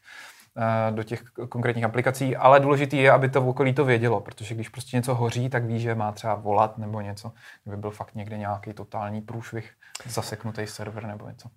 do 0.90 1.02
těch 1.02 1.22
konkrétních 1.48 1.84
aplikací, 1.84 2.36
ale 2.36 2.60
důležitý 2.60 2.96
je, 2.96 3.12
aby 3.12 3.28
to 3.28 3.40
v 3.40 3.48
okolí 3.48 3.72
to 3.72 3.84
vědělo, 3.84 4.20
protože 4.20 4.54
když 4.54 4.68
prostě 4.68 4.96
něco 4.96 5.14
hoří, 5.14 5.48
tak 5.48 5.64
ví, 5.64 5.80
že 5.80 5.94
má 5.94 6.12
třeba 6.12 6.34
volat 6.34 6.78
nebo 6.78 7.00
něco, 7.00 7.32
kdyby 7.64 7.76
byl 7.76 7.90
fakt 7.90 8.14
někde 8.14 8.38
nějaký 8.38 8.72
totální 8.72 9.20
průšvih, 9.20 9.70
zaseknutý 10.06 10.66
server 10.66 11.06
nebo 11.06 11.28
něco. 11.28 11.48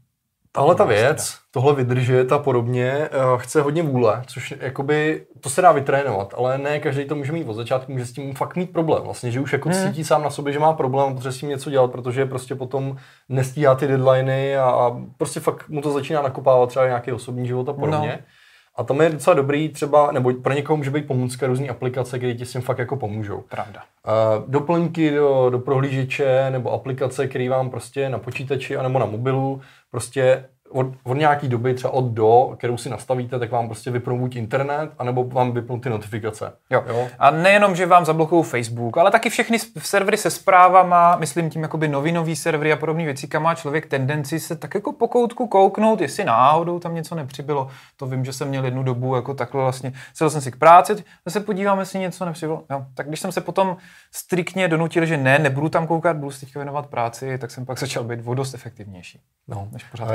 Tahle 0.54 0.76
ta 0.76 0.86
věc, 0.86 1.38
tohle 1.52 1.76
vydržet 1.76 2.32
a 2.32 2.40
podobně, 2.40 2.92
eh, 2.92 3.10
chce 3.38 3.62
hodně 3.62 3.84
vůle, 3.84 4.24
což 4.28 4.54
jakoby, 4.60 5.26
to 5.40 5.50
se 5.50 5.62
dá 5.62 5.72
vytrénovat, 5.72 6.34
ale 6.38 6.58
ne 6.58 6.80
každý 6.80 7.06
to 7.06 7.16
může 7.16 7.32
mít 7.32 7.48
od 7.48 7.54
začátku, 7.54 7.92
může 7.92 8.06
s 8.06 8.12
tím 8.12 8.36
fakt 8.36 8.56
mít 8.56 8.74
problém. 8.74 9.04
Vlastně, 9.04 9.32
že 9.32 9.40
už 9.40 9.54
jako 9.54 9.70
hmm. 9.70 9.88
cítí 9.88 10.04
sám 10.04 10.24
na 10.24 10.30
sobě, 10.30 10.54
že 10.54 10.60
má 10.60 10.74
problém, 10.74 11.16
protože 11.16 11.32
s 11.32 11.38
tím 11.38 11.50
něco 11.50 11.70
dělat, 11.70 11.92
protože 11.92 12.26
prostě 12.26 12.56
potom 12.56 12.96
nestíhá 13.30 13.76
ty 13.76 13.88
deadliny 13.88 14.58
a, 14.58 14.70
a 14.70 14.98
prostě 15.18 15.40
fakt 15.40 15.70
mu 15.70 15.82
to 15.82 15.92
začíná 15.92 16.22
nakopávat 16.22 16.70
třeba 16.70 16.86
nějaký 16.86 17.12
osobní 17.12 17.48
život 17.48 17.70
a 17.70 17.74
podobně. 17.74 18.20
No. 18.22 18.41
A 18.76 18.84
tam 18.84 19.02
je 19.02 19.10
docela 19.10 19.34
dobrý 19.34 19.70
třeba, 19.70 20.12
nebo 20.12 20.34
pro 20.34 20.54
někoho 20.54 20.78
může 20.78 20.92
být 20.92 21.08
pomůcka 21.08 21.48
různé 21.48 21.68
aplikace, 21.68 22.18
které 22.18 22.34
ti 22.34 22.46
s 22.46 22.52
tím 22.52 22.62
fakt 22.62 22.78
jako 22.78 22.96
pomůžou. 22.98 23.44
Pravda. 23.50 23.82
Uh, 24.08 24.50
doplňky 24.50 25.12
do, 25.12 25.50
do 25.50 25.60
prohlížeče 25.60 26.48
nebo 26.50 26.72
aplikace, 26.72 27.28
které 27.28 27.50
vám 27.50 27.70
prostě 27.70 28.10
na 28.10 28.20
počítači 28.20 28.78
anebo 28.78 29.00
na 29.00 29.06
mobilu 29.06 29.62
prostě 29.92 30.46
od, 30.72 30.88
od 31.04 31.14
nějaký 31.14 31.48
doby, 31.48 31.74
třeba 31.74 31.94
od 31.94 32.06
do, 32.06 32.54
kterou 32.58 32.78
si 32.78 32.90
nastavíte, 32.90 33.40
tak 33.40 33.52
vám 33.52 33.66
prostě 33.68 33.92
vypnou 33.92 34.18
buď 34.18 34.36
internet, 34.36 34.92
anebo 35.00 35.24
vám 35.24 35.52
vypnou 35.52 35.80
ty 35.80 35.90
notifikace. 35.90 36.54
Jo. 36.70 36.84
jo. 36.88 37.08
A 37.20 37.32
nejenom, 37.32 37.76
že 37.76 37.86
vám 37.86 38.06
zablokují 38.06 38.44
Facebook, 38.44 38.98
ale 38.98 39.12
taky 39.12 39.30
všechny 39.30 39.60
servery 39.80 40.18
se 40.18 40.30
zprávama, 40.30 41.16
myslím 41.16 41.50
tím 41.50 41.62
jakoby 41.62 41.88
novinový 41.88 42.36
servery 42.36 42.74
a 42.74 42.76
podobné 42.76 43.06
věci, 43.06 43.28
kam 43.28 43.44
má 43.44 43.56
člověk 43.56 43.86
tendenci 43.86 44.40
se 44.40 44.56
tak 44.56 44.76
jako 44.76 44.92
po 44.92 45.08
koutku 45.08 45.48
kouknout, 45.48 46.02
jestli 46.02 46.24
náhodou 46.24 46.80
tam 46.80 46.96
něco 46.96 47.16
nepřibylo. 47.16 47.68
To 47.98 48.06
vím, 48.06 48.26
že 48.26 48.34
jsem 48.34 48.48
měl 48.48 48.66
jednu 48.66 48.84
dobu 48.84 49.16
jako 49.16 49.34
takhle 49.34 49.62
vlastně, 49.62 49.94
sedl 50.14 50.30
jsem 50.30 50.42
si 50.42 50.52
k 50.52 50.56
práci, 50.56 50.96
se 51.30 51.40
podívám, 51.40 51.80
jestli 51.80 52.00
něco 52.00 52.26
nepřibylo. 52.26 52.64
Jo. 52.72 52.86
Tak 52.94 53.08
když 53.08 53.20
jsem 53.20 53.32
se 53.32 53.42
potom 53.42 53.78
striktně 54.12 54.68
donutil, 54.68 55.06
že 55.06 55.18
ne, 55.18 55.40
nebudu 55.40 55.70
tam 55.70 55.88
koukat, 55.88 56.18
budu 56.18 56.32
si 56.32 56.40
teďka 56.40 56.60
věnovat 56.60 56.88
práci, 56.88 57.38
tak 57.38 57.52
jsem 57.52 57.66
pak 57.66 57.80
začal 57.80 58.04
být 58.04 58.22
vodost 58.22 58.54
efektivnější. 58.54 59.22
No. 59.48 59.68
Než 59.72 59.84
pořád 59.84 60.08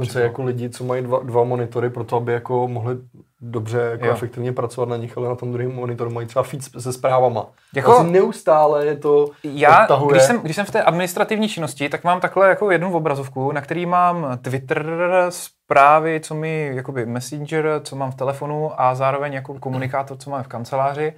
dokonce 0.00 0.22
jako 0.22 0.42
lidi, 0.42 0.70
co 0.70 0.84
mají 0.84 1.02
dva, 1.02 1.18
dva 1.18 1.44
monitory 1.44 1.90
pro 1.90 2.04
to, 2.04 2.16
aby 2.16 2.32
jako 2.32 2.68
mohli 2.68 2.96
dobře 3.40 3.78
jako 3.90 4.06
jo. 4.06 4.12
efektivně 4.12 4.52
pracovat 4.52 4.88
na 4.88 4.96
nich, 4.96 5.16
ale 5.18 5.28
na 5.28 5.34
tom 5.34 5.52
druhém 5.52 5.74
monitoru 5.74 6.10
mají 6.10 6.26
třeba 6.26 6.42
feed 6.42 6.62
se 6.78 6.92
zprávama. 6.92 7.46
Jako, 7.74 7.90
vlastně 7.90 8.12
neustále 8.12 8.86
je 8.86 8.96
to 8.96 9.26
Já, 9.44 9.82
odtahuje. 9.82 10.10
když 10.10 10.22
jsem, 10.22 10.38
když 10.38 10.56
jsem 10.56 10.66
v 10.66 10.70
té 10.70 10.82
administrativní 10.82 11.48
činnosti, 11.48 11.88
tak 11.88 12.04
mám 12.04 12.20
takhle 12.20 12.48
jako 12.48 12.70
jednu 12.70 12.92
obrazovku, 12.92 13.52
na 13.52 13.60
který 13.60 13.86
mám 13.86 14.38
Twitter, 14.42 14.86
zprávy, 15.28 16.20
co 16.20 16.34
mi, 16.34 16.70
jakoby 16.74 17.06
Messenger, 17.06 17.80
co 17.84 17.96
mám 17.96 18.10
v 18.10 18.14
telefonu 18.14 18.70
a 18.80 18.94
zároveň 18.94 19.32
jako 19.32 19.58
komunikátor, 19.58 20.16
co 20.16 20.30
mám 20.30 20.42
v 20.42 20.48
kanceláři. 20.48 21.12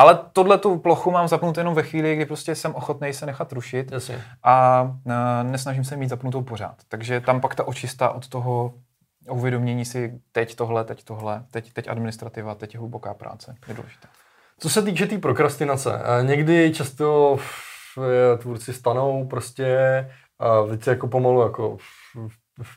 Ale 0.00 0.18
tohle 0.32 0.58
tu 0.58 0.78
plochu 0.78 1.10
mám 1.10 1.28
zapnutou 1.28 1.60
jenom 1.60 1.74
ve 1.74 1.82
chvíli, 1.82 2.16
kdy 2.16 2.26
prostě 2.26 2.54
jsem 2.54 2.74
ochotný 2.74 3.12
se 3.12 3.26
nechat 3.26 3.52
rušit 3.52 3.92
Jasně. 3.92 4.22
a 4.42 4.84
nesnažím 5.42 5.84
se 5.84 5.96
mít 5.96 6.08
zapnutou 6.08 6.42
pořád. 6.42 6.74
Takže 6.88 7.20
tam 7.20 7.40
pak 7.40 7.54
ta 7.54 7.68
očista 7.68 8.10
od 8.10 8.28
toho 8.28 8.74
uvědomění 9.30 9.84
si 9.84 10.20
teď 10.32 10.54
tohle, 10.54 10.84
teď 10.84 11.04
tohle, 11.04 11.44
teď, 11.50 11.72
teď 11.72 11.88
administrativa, 11.88 12.54
teď 12.54 12.74
je 12.74 12.80
hluboká 12.80 13.14
práce, 13.14 13.54
je 13.68 13.74
důležité. 13.74 14.08
Co 14.58 14.70
se 14.70 14.82
týče 14.82 15.06
té 15.06 15.14
tý 15.14 15.18
prokrastinace, 15.18 16.02
eh, 16.04 16.24
někdy 16.24 16.72
často 16.74 17.36
tvůrci 18.38 18.72
stanou 18.72 19.26
prostě 19.26 19.78
a 20.38 20.62
teď 20.70 20.86
jako 20.86 21.08
pomalu 21.08 21.42
jako 21.42 21.76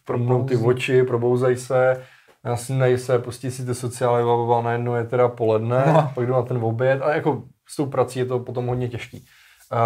propnou 0.06 0.44
ty 0.46 0.58
oči, 0.58 1.04
probouzají 1.04 1.58
se, 1.58 2.06
nasnídají 2.50 2.98
se, 2.98 3.20
pustí 3.20 3.52
si 3.52 3.66
ty 3.66 3.76
sociály, 3.76 4.24
a 4.58 4.62
najednou 4.62 4.96
je 4.96 5.04
teda 5.04 5.28
poledne, 5.28 5.84
no. 5.88 6.12
pak 6.16 6.26
jdu 6.26 6.34
na 6.34 6.42
ten 6.42 6.58
oběd 6.58 7.02
a 7.02 7.16
jako 7.16 7.44
s 7.68 7.76
tou 7.76 7.86
prací 7.86 8.20
je 8.20 8.26
to 8.26 8.40
potom 8.40 8.68
hodně 8.68 8.90
těžký. 8.90 9.26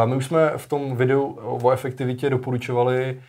My 0.06 0.16
už 0.16 0.26
jsme 0.26 0.52
v 0.58 0.70
tom 0.70 0.96
videu 0.96 1.38
o 1.42 1.72
efektivitě 1.72 2.30
doporučovali 2.30 3.22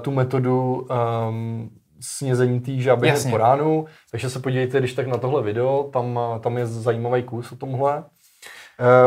tu 0.00 0.10
metodu 0.10 0.86
um, 1.28 1.70
snězení 2.00 2.60
té 2.60 2.72
hned 2.72 3.30
po 3.30 3.36
ránu, 3.36 3.86
takže 4.10 4.30
se 4.30 4.38
podívejte, 4.38 4.78
když 4.78 4.92
tak 4.92 5.06
na 5.06 5.18
tohle 5.18 5.42
video, 5.42 5.90
tam, 5.92 6.20
tam 6.40 6.58
je 6.58 6.66
zajímavý 6.66 7.22
kus 7.22 7.52
o 7.52 7.56
tomhle. 7.56 8.04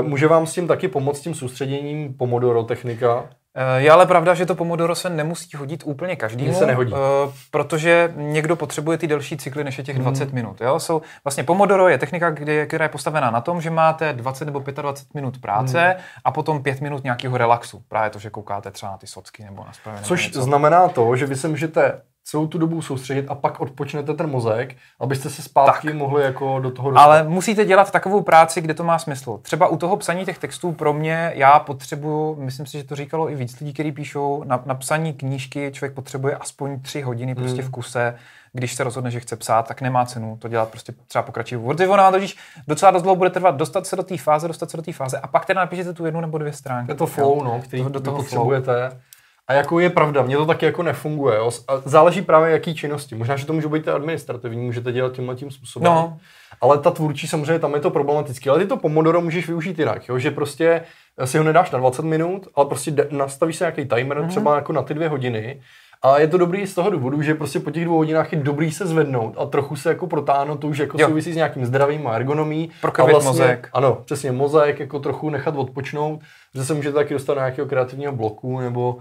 Může 0.02 0.28
vám 0.28 0.48
s 0.48 0.54
tím 0.54 0.68
taky 0.68 0.88
pomoct 0.88 1.22
tím 1.22 1.34
soustředěním 1.34 2.14
Pomodoro 2.14 2.64
technika? 2.64 3.30
Eh, 3.58 3.82
je 3.82 3.92
ale 3.92 4.06
pravda, 4.06 4.34
že 4.34 4.46
to 4.46 4.56
Pomodoro 4.56 4.96
se 4.96 5.10
nemusí 5.10 5.58
hodit 5.58 5.84
úplně 5.86 6.16
každému, 6.16 6.54
se 6.54 6.66
nehodí. 6.66 6.94
Eh, 6.94 7.32
protože 7.52 8.14
někdo 8.16 8.56
potřebuje 8.56 8.98
ty 8.98 9.08
delší 9.08 9.38
cykly 9.38 9.64
než 9.64 9.78
je 9.78 9.84
těch 9.84 10.00
20 10.00 10.24
hmm. 10.24 10.36
minut. 10.36 10.62
Jo? 10.62 10.80
Jsou, 10.80 11.02
vlastně 11.24 11.44
Pomodoro 11.44 11.88
je 11.88 11.98
technika, 11.98 12.30
kdy, 12.30 12.68
která 12.68 12.86
je 12.86 12.90
postavená 12.90 13.32
na 13.32 13.42
tom, 13.42 13.62
že 13.62 13.70
máte 13.70 14.14
20 14.14 14.46
nebo 14.46 14.60
25 14.60 15.14
minut 15.16 15.38
práce 15.38 15.82
hmm. 15.82 16.00
a 16.24 16.32
potom 16.32 16.64
5 16.64 16.82
minut 16.82 17.04
nějakého 17.04 17.38
relaxu. 17.38 17.82
Právě 17.88 18.10
to, 18.10 18.20
že 18.20 18.30
koukáte 18.30 18.72
třeba 18.72 18.92
na 18.92 18.98
ty 18.98 19.08
socky 19.08 19.44
nebo 19.44 19.66
na. 19.66 20.02
Což 20.02 20.32
znamená 20.32 20.88
to, 20.88 21.16
že 21.16 21.26
vy 21.26 21.36
se 21.36 21.48
můžete 21.48 22.02
celou 22.26 22.48
tu 22.48 22.58
dobu 22.58 22.82
soustředit 22.82 23.26
a 23.28 23.36
pak 23.36 23.60
odpočnete 23.60 24.14
ten 24.14 24.30
mozek, 24.30 24.76
abyste 25.00 25.30
se 25.30 25.42
zpátky 25.42 25.88
tak. 25.88 25.96
mohli 25.96 26.24
jako 26.24 26.60
do 26.60 26.72
toho 26.72 26.90
dostat. 26.90 27.04
Ale 27.04 27.24
musíte 27.24 27.66
dělat 27.66 27.92
takovou 27.92 28.22
práci, 28.22 28.62
kde 28.62 28.74
to 28.74 28.84
má 28.84 29.00
smysl. 29.00 29.40
Třeba 29.42 29.68
u 29.68 29.78
toho 29.78 29.98
psaní 29.98 30.26
těch 30.26 30.38
textů 30.38 30.72
pro 30.72 30.94
mě, 30.94 31.32
já 31.36 31.60
potřebuju, 31.60 32.36
myslím 32.36 32.66
si, 32.66 32.78
že 32.78 32.84
to 32.84 32.96
říkalo 32.96 33.32
i 33.32 33.36
víc 33.36 33.60
lidí, 33.60 33.74
kteří 33.74 33.92
píšou, 33.92 34.44
na, 34.44 34.64
na 34.66 34.76
psaní 34.76 35.14
knížky 35.14 35.72
člověk 35.74 35.94
potřebuje 35.94 36.36
aspoň 36.36 36.80
tři 36.80 37.02
hodiny 37.02 37.36
prostě 37.36 37.62
hmm. 37.62 37.70
v 37.70 37.72
kuse. 37.72 38.16
Když 38.54 38.76
se 38.76 38.84
rozhodne, 38.84 39.12
že 39.12 39.20
chce 39.20 39.36
psát, 39.36 39.68
tak 39.68 39.82
nemá 39.82 40.06
cenu 40.06 40.38
to 40.42 40.48
dělat 40.48 40.70
prostě 40.70 40.94
třeba 41.08 41.22
pokračující. 41.22 41.66
Protože 41.68 41.88
ona 41.88 42.12
totiž 42.12 42.38
docela 42.68 42.92
dost 42.92 43.02
dlouho 43.02 43.16
bude 43.16 43.30
trvat 43.30 43.56
dostat 43.56 43.88
se 43.88 43.96
do 43.96 44.04
té 44.04 44.18
fáze, 44.18 44.48
dostat 44.48 44.70
se 44.72 44.78
do 44.78 44.84
té 44.84 44.94
fáze 44.94 45.20
a 45.20 45.28
pak 45.28 45.46
teda 45.46 45.62
napíšete 45.62 45.94
tu 45.94 46.06
jednu 46.06 46.22
nebo 46.22 46.38
dvě 46.38 46.54
stránky. 46.54 46.92
Je 46.92 46.96
to 46.96 47.06
flow, 47.06 47.44
no, 47.44 47.62
který 47.64 47.84
to, 47.84 47.90
do 47.90 48.00
toho 48.00 48.18
potřebujete. 48.18 48.90
Flow. 48.90 49.00
A 49.48 49.54
jako 49.54 49.80
je 49.80 49.90
pravda, 49.90 50.22
mně 50.22 50.38
to 50.38 50.46
taky 50.46 50.66
jako 50.66 50.84
nefunguje. 50.84 51.38
Jo? 51.38 51.52
A 51.68 51.78
záleží 51.86 52.22
právě 52.22 52.52
jaký 52.52 52.76
činnosti. 52.76 53.16
Možná, 53.16 53.36
že 53.36 53.46
to 53.46 53.54
může 53.54 53.68
být 53.68 53.88
administrativní, 53.88 54.66
můžete 54.66 54.92
dělat 54.92 55.14
tímhle 55.14 55.36
tím 55.36 55.52
způsobem. 55.52 55.86
No. 55.86 56.18
Ale 56.62 56.78
ta 56.78 56.92
tvůrčí 56.92 57.28
samozřejmě 57.28 57.60
tam 57.60 57.74
je 57.74 57.80
to 57.80 57.92
problematické. 57.92 58.50
Ale 58.50 58.60
ty 58.60 58.66
to 58.66 58.78
Pomodoro 58.78 59.22
můžeš 59.22 59.48
využít 59.48 59.80
jinak, 59.80 60.10
jo? 60.10 60.20
že 60.20 60.32
prostě 60.32 60.82
si 61.26 61.38
ho 61.38 61.44
nedáš 61.44 61.72
na 61.72 61.80
20 61.80 62.06
minut, 62.06 62.48
ale 62.56 62.66
prostě 62.66 63.08
nastavíš 63.10 63.56
si 63.56 63.64
nějaký 63.64 63.86
timer 63.86 64.18
mm-hmm. 64.18 64.28
třeba 64.28 64.56
jako 64.56 64.74
na 64.74 64.82
ty 64.82 64.94
dvě 64.94 65.10
hodiny. 65.10 65.62
A 66.02 66.20
je 66.20 66.28
to 66.28 66.38
dobrý 66.38 66.68
z 66.68 66.74
toho 66.74 66.90
důvodu, 66.90 67.22
že 67.22 67.36
prostě 67.36 67.60
po 67.60 67.72
těch 67.72 67.86
dvou 67.86 67.98
hodinách 67.98 68.34
je 68.34 68.40
dobrý 68.40 68.72
se 68.72 68.88
zvednout 68.88 69.36
a 69.38 69.46
trochu 69.46 69.76
se 69.76 69.90
jako 69.90 70.08
protáhnout, 70.08 70.60
to 70.60 70.68
už 70.68 70.78
jako 70.78 71.02
jo. 71.02 71.08
souvisí 71.08 71.34
s 71.34 71.36
nějakým 71.36 71.66
zdravím 71.66 72.08
a 72.08 72.14
ergonomí. 72.14 72.72
a 72.84 73.12
vlastně, 73.12 73.30
mozek. 73.30 73.70
Ano, 73.74 74.02
přesně 74.06 74.32
mozek, 74.32 74.80
jako 74.80 75.00
trochu 75.00 75.30
nechat 75.30 75.56
odpočnout, 75.56 76.20
že 76.56 76.66
se 76.66 76.74
můžete 76.74 76.96
taky 76.96 77.14
dostat 77.14 77.34
na 77.34 77.42
nějakého 77.42 77.68
kreativního 77.68 78.12
bloku 78.12 78.60
nebo 78.60 78.98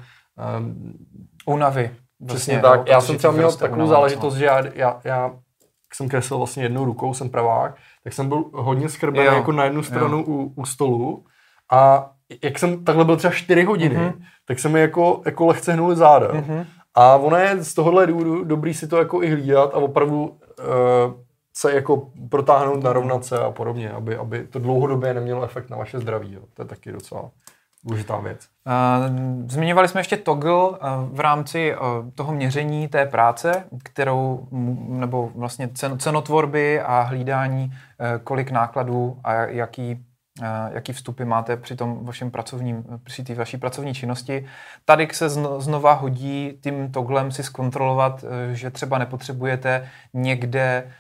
Um, 0.59 0.93
Únavy. 1.47 1.91
Přesně 2.27 2.55
vlastně, 2.55 2.79
tak. 2.79 2.89
Já 2.89 3.01
jsem 3.01 3.19
třeba 3.19 3.33
měl 3.33 3.53
takovou 3.53 3.87
záležitost, 3.87 4.35
no. 4.35 4.39
že 4.39 4.45
já, 4.45 4.63
já, 4.75 5.01
já 5.05 5.33
jsem 5.95 6.09
kreslil 6.09 6.39
vlastně 6.39 6.63
jednou 6.63 6.85
rukou, 6.85 7.15
jsem 7.15 7.29
pravák, 7.29 7.77
tak 8.05 8.13
jsem 8.13 8.29
byl 8.29 8.45
hodně 8.53 8.89
skrbený 8.89 9.25
jako 9.25 9.53
na 9.53 9.65
jednu 9.65 9.83
stranu 9.83 10.25
u, 10.27 10.53
u 10.57 10.67
stolu 10.67 11.25
a 11.73 12.11
jak 12.43 12.59
jsem 12.59 12.85
takhle 12.85 13.05
byl 13.05 13.17
třeba 13.17 13.35
4 13.35 13.65
hodiny, 13.65 13.97
mm-hmm. 13.97 14.23
tak 14.45 14.59
se 14.59 14.69
mi 14.69 14.81
jako, 14.81 15.23
jako 15.25 15.47
lehce 15.47 15.73
hnuli 15.73 15.97
záda. 15.97 16.29
Mm-hmm. 16.29 16.67
A 16.95 17.17
ono 17.17 17.37
je 17.37 17.65
z 17.65 17.75
tohohle 17.75 18.07
důvodu 18.07 18.45
dobrý 18.45 18.75
si 18.75 18.89
to 18.89 18.97
jako 18.97 19.23
i 19.23 19.31
hlídat 19.31 19.75
a 19.75 19.77
opravdu 19.77 20.25
uh, 20.25 20.35
se 21.57 21.75
jako 21.75 22.11
protáhnout, 22.31 22.83
narovnat 22.83 23.25
se 23.25 23.39
a 23.39 23.51
podobně, 23.51 23.91
aby, 23.91 24.17
aby 24.17 24.47
to 24.47 24.59
dlouhodobě 24.59 25.15
nemělo 25.15 25.45
efekt 25.45 25.71
na 25.71 25.77
vaše 25.77 25.99
zdraví. 25.99 26.33
Jo. 26.33 26.41
To 26.55 26.63
je 26.63 26.67
taky 26.69 26.93
docela 26.93 27.31
důležitá 27.85 28.17
věc. 28.17 28.49
Zmiňovali 29.47 29.89
jsme 29.89 30.01
ještě 30.01 30.17
toggle 30.17 30.79
v 31.13 31.21
rámci 31.21 31.75
toho 32.15 32.33
měření 32.33 32.89
té 32.89 33.07
práce, 33.07 33.65
kterou, 33.83 34.49
nebo 34.89 35.31
vlastně 35.35 35.69
cenotvorby 35.99 36.81
a 36.81 37.01
hlídání, 37.01 37.73
e, 37.73 38.19
kolik 38.19 38.51
nákladů 38.51 39.21
a 39.25 39.33
jaký 39.33 40.05
jaký 40.73 40.93
vstupy 40.93 41.25
máte 41.25 41.57
při 41.57 41.77
tom 41.77 42.05
vašem 42.05 42.31
pracovním, 42.31 42.85
při 43.05 43.25
té 43.25 43.35
vaší 43.35 43.57
pracovní 43.57 43.95
činnosti. 43.95 44.47
Tady 44.85 45.09
se 45.13 45.29
znova 45.59 45.93
hodí 45.93 46.59
tím 46.63 46.93
toglem 46.93 47.33
si 47.33 47.43
zkontrolovat, 47.43 48.25
e, 48.25 48.55
že 48.55 48.71
třeba 48.71 48.99
nepotřebujete 48.99 49.89
někde 50.15 50.91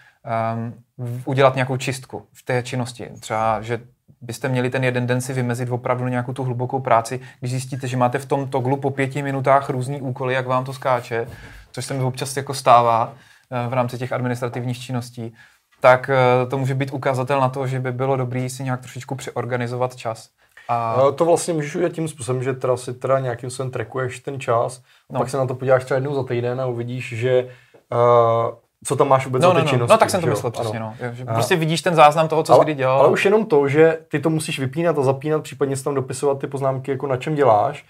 udělat 1.24 1.54
nějakou 1.54 1.76
čistku 1.76 2.26
v 2.32 2.42
té 2.42 2.62
činnosti. 2.62 3.10
Třeba, 3.20 3.62
že 3.62 3.80
byste 4.25 4.49
měli 4.49 4.71
ten 4.71 4.85
jeden 4.85 5.07
den 5.07 5.21
si 5.21 5.33
vymezit 5.33 5.71
opravdu 5.71 6.09
nějakou 6.09 6.33
tu 6.33 6.45
hlubokou 6.45 6.81
práci, 6.81 7.21
když 7.40 7.50
zjistíte, 7.50 7.88
že 7.88 7.97
máte 7.97 8.19
v 8.19 8.26
tom 8.26 8.49
toglu 8.49 8.76
po 8.76 8.90
pěti 8.90 9.23
minutách 9.23 9.71
různý 9.71 10.00
úkoly, 10.00 10.35
jak 10.35 10.47
vám 10.47 10.64
to 10.64 10.73
skáče, 10.73 11.26
což 11.73 11.85
se 11.85 11.95
mi 11.95 12.02
občas 12.04 12.37
jako 12.37 12.54
stává 12.54 13.12
eh, 13.50 13.69
v 13.69 13.73
rámci 13.73 13.99
těch 13.99 14.12
administrativních 14.12 14.81
činností, 14.81 15.35
tak 15.81 16.11
eh, 16.11 16.47
to 16.47 16.59
může 16.59 16.75
být 16.75 16.93
ukazatel 16.93 17.40
na 17.40 17.49
to, 17.49 17.66
že 17.66 17.81
by 17.81 17.93
bylo 17.93 18.16
dobré 18.16 18.49
si 18.49 18.64
nějak 18.64 18.81
trošičku 18.81 19.14
přeorganizovat 19.14 19.97
čas. 19.97 20.28
A... 20.69 20.97
To 21.14 21.25
vlastně 21.25 21.54
můžeš 21.54 21.75
udělat 21.75 21.93
tím 21.93 22.09
způsobem, 22.09 22.43
že 22.43 22.54
teda 22.54 22.76
si 22.76 22.95
teda 22.95 23.19
nějakým 23.19 23.50
způsobem 23.50 23.71
trackuješ 23.73 24.21
ten 24.21 24.40
čas, 24.40 24.78
No. 24.78 25.14
no. 25.14 25.21
pak 25.21 25.31
se 25.31 25.37
na 25.37 25.47
to 25.47 25.54
podíváš 25.54 25.85
třeba 25.85 25.97
jednou 25.97 26.14
za 26.14 26.25
týden 26.25 26.61
a 26.61 26.66
uvidíš, 26.66 27.14
že 27.16 27.49
uh, 27.93 28.54
co 28.84 28.96
tam 28.96 29.08
máš 29.08 29.24
vůbec 29.24 29.42
No, 29.42 29.48
za 29.48 29.54
no, 29.54 29.60
ty 29.60 29.64
no, 29.64 29.70
činnosti. 29.70 29.92
no, 29.92 29.98
tak 29.98 30.10
jsem 30.10 30.20
to 30.20 30.26
myslel 30.26 30.52
Ano. 30.56 30.62
přesně, 30.62 30.80
no. 30.80 30.94
Že 31.12 31.24
Prostě 31.24 31.56
vidíš 31.56 31.82
ten 31.82 31.94
záznam 31.94 32.28
toho, 32.28 32.42
co 32.42 32.52
jsi 32.52 32.56
ale, 32.56 32.64
kdy 32.64 32.74
dělal. 32.74 32.98
ale 33.00 33.08
už 33.08 33.24
jenom 33.24 33.46
to, 33.46 33.68
že 33.68 33.98
ty 34.08 34.18
to 34.20 34.30
musíš 34.30 34.58
vypínat 34.58 34.98
a 34.98 35.02
zapínat, 35.02 35.42
případně 35.42 35.76
si 35.76 35.84
tam 35.84 35.94
dopisovat 35.94 36.38
ty 36.38 36.46
poznámky, 36.46 36.90
jako 36.90 37.06
na 37.06 37.16
čem 37.16 37.34
děláš, 37.34 37.84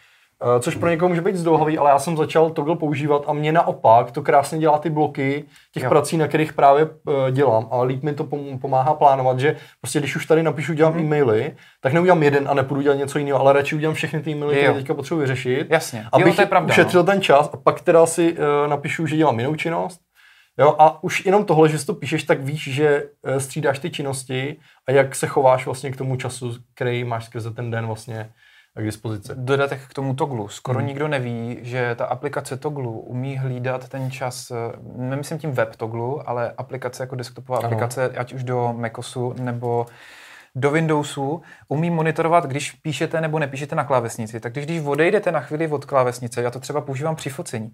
eh, 0.56 0.60
což 0.60 0.74
pro 0.76 0.88
někoho 0.88 1.08
může 1.08 1.20
být 1.20 1.36
zdlouhavý, 1.36 1.78
ale 1.78 1.90
já 1.90 1.98
jsem 1.98 2.16
začal 2.16 2.50
Toggle 2.50 2.76
používat 2.76 3.22
a 3.26 3.32
mě 3.32 3.52
naopak 3.52 4.10
to 4.10 4.22
krásně 4.22 4.58
dělá 4.58 4.78
ty 4.78 4.90
bloky 4.90 5.44
těch 5.72 5.82
Jo. 5.82 5.88
prací, 5.88 6.16
na 6.16 6.26
kterých 6.26 6.52
právě 6.52 6.88
eh, 7.28 7.32
dělám 7.32 7.68
a 7.70 7.82
líp 7.82 8.02
mi 8.02 8.12
to 8.12 8.24
pom- 8.24 8.58
pomáhá 8.58 8.94
plánovat, 8.94 9.40
že 9.40 9.56
prostě 9.80 9.98
když 9.98 10.16
už 10.16 10.26
tady 10.26 10.42
napíšu, 10.42 10.74
dělám 10.74 10.92
Mhm. 10.92 11.02
mm-hmm. 11.02 11.06
e-maily, 11.06 11.52
tak 11.80 11.92
neudělám 11.92 12.22
jeden 12.22 12.48
a 12.48 12.54
nepůjdu 12.54 12.80
dělat 12.82 12.94
něco 12.98 13.18
jiného, 13.18 13.40
ale 13.40 13.52
radši 13.52 13.76
udělám 13.76 13.94
všechny 13.94 14.20
ty 14.20 14.30
e-maily, 14.30 14.56
které 14.56 14.74
teďka 14.74 14.94
potřebuji 14.94 15.20
vyřešit, 15.20 15.66
Jasně. 15.70 16.04
abych 16.12 16.26
jo, 16.26 16.34
to 16.34 16.42
je 16.42 16.46
pravda. 16.46 16.72
ušetřil 16.72 17.00
no. 17.00 17.06
ten 17.06 17.20
čas 17.22 17.50
a 17.52 17.56
pak 17.56 17.80
teda 17.80 18.06
si 18.06 18.32
uh, 18.32 18.38
napíšu, 18.70 19.06
že 19.06 19.16
dělám 19.16 19.40
jinou 19.40 19.54
činnost. 19.54 20.00
Jo, 20.58 20.76
a 20.78 21.04
už 21.04 21.26
jenom 21.26 21.44
tohle, 21.44 21.68
že 21.68 21.78
si 21.78 21.86
to 21.86 21.94
píšeš, 21.94 22.24
tak 22.24 22.40
víš, 22.40 22.68
že 22.74 23.02
uh, 23.22 23.36
střídáš 23.36 23.78
ty 23.78 23.90
činnosti 23.90 24.56
a 24.86 24.92
jak 24.92 25.14
se 25.14 25.26
chováš 25.26 25.64
vlastně 25.64 25.90
k 25.92 25.96
tomu 25.96 26.16
času, 26.16 26.54
který 26.74 27.04
máš 27.04 27.24
skrze 27.24 27.50
ten 27.50 27.70
den 27.70 27.86
vlastně 27.86 28.30
k 28.76 28.82
dispozici. 28.84 29.32
Dodatek 29.34 29.80
k 29.88 29.94
tomu 29.94 30.14
Toglu. 30.14 30.48
Skoro 30.48 30.78
Hmm. 30.78 30.88
nikdo 30.88 31.08
neví, 31.08 31.58
že 31.62 31.94
ta 31.94 32.04
aplikace 32.06 32.56
Toglu 32.56 33.00
umí 33.00 33.36
hlídat 33.36 33.88
ten 33.88 34.10
čas, 34.10 34.50
eh, 34.50 34.54
nemyslím 34.96 35.38
tím 35.38 35.52
web 35.52 35.76
Toglu, 35.76 36.28
ale 36.28 36.52
aplikace 36.58 37.02
jako 37.02 37.16
desktopová 37.16 37.58
Ano. 37.58 37.66
aplikace, 37.66 38.08
ať 38.08 38.32
už 38.32 38.44
do 38.44 38.72
Macosu 38.76 39.34
nebo 39.40 39.86
do 40.54 40.70
Windowsu, 40.70 41.42
umí 41.68 41.90
monitorovat, 41.90 42.46
když 42.46 42.70
píšete 42.72 43.20
nebo 43.20 43.38
nepíšete 43.38 43.74
na 43.76 43.84
klávesnici. 43.84 44.40
Tak 44.40 44.52
když, 44.52 44.64
když 44.64 44.82
odejdete 44.86 45.32
na 45.32 45.40
chvíli 45.40 45.68
od 45.68 45.84
klávesnice, 45.84 46.42
já 46.42 46.50
to 46.50 46.60
třeba 46.60 46.80
používám 46.80 47.16
při 47.16 47.30
focení. 47.30 47.70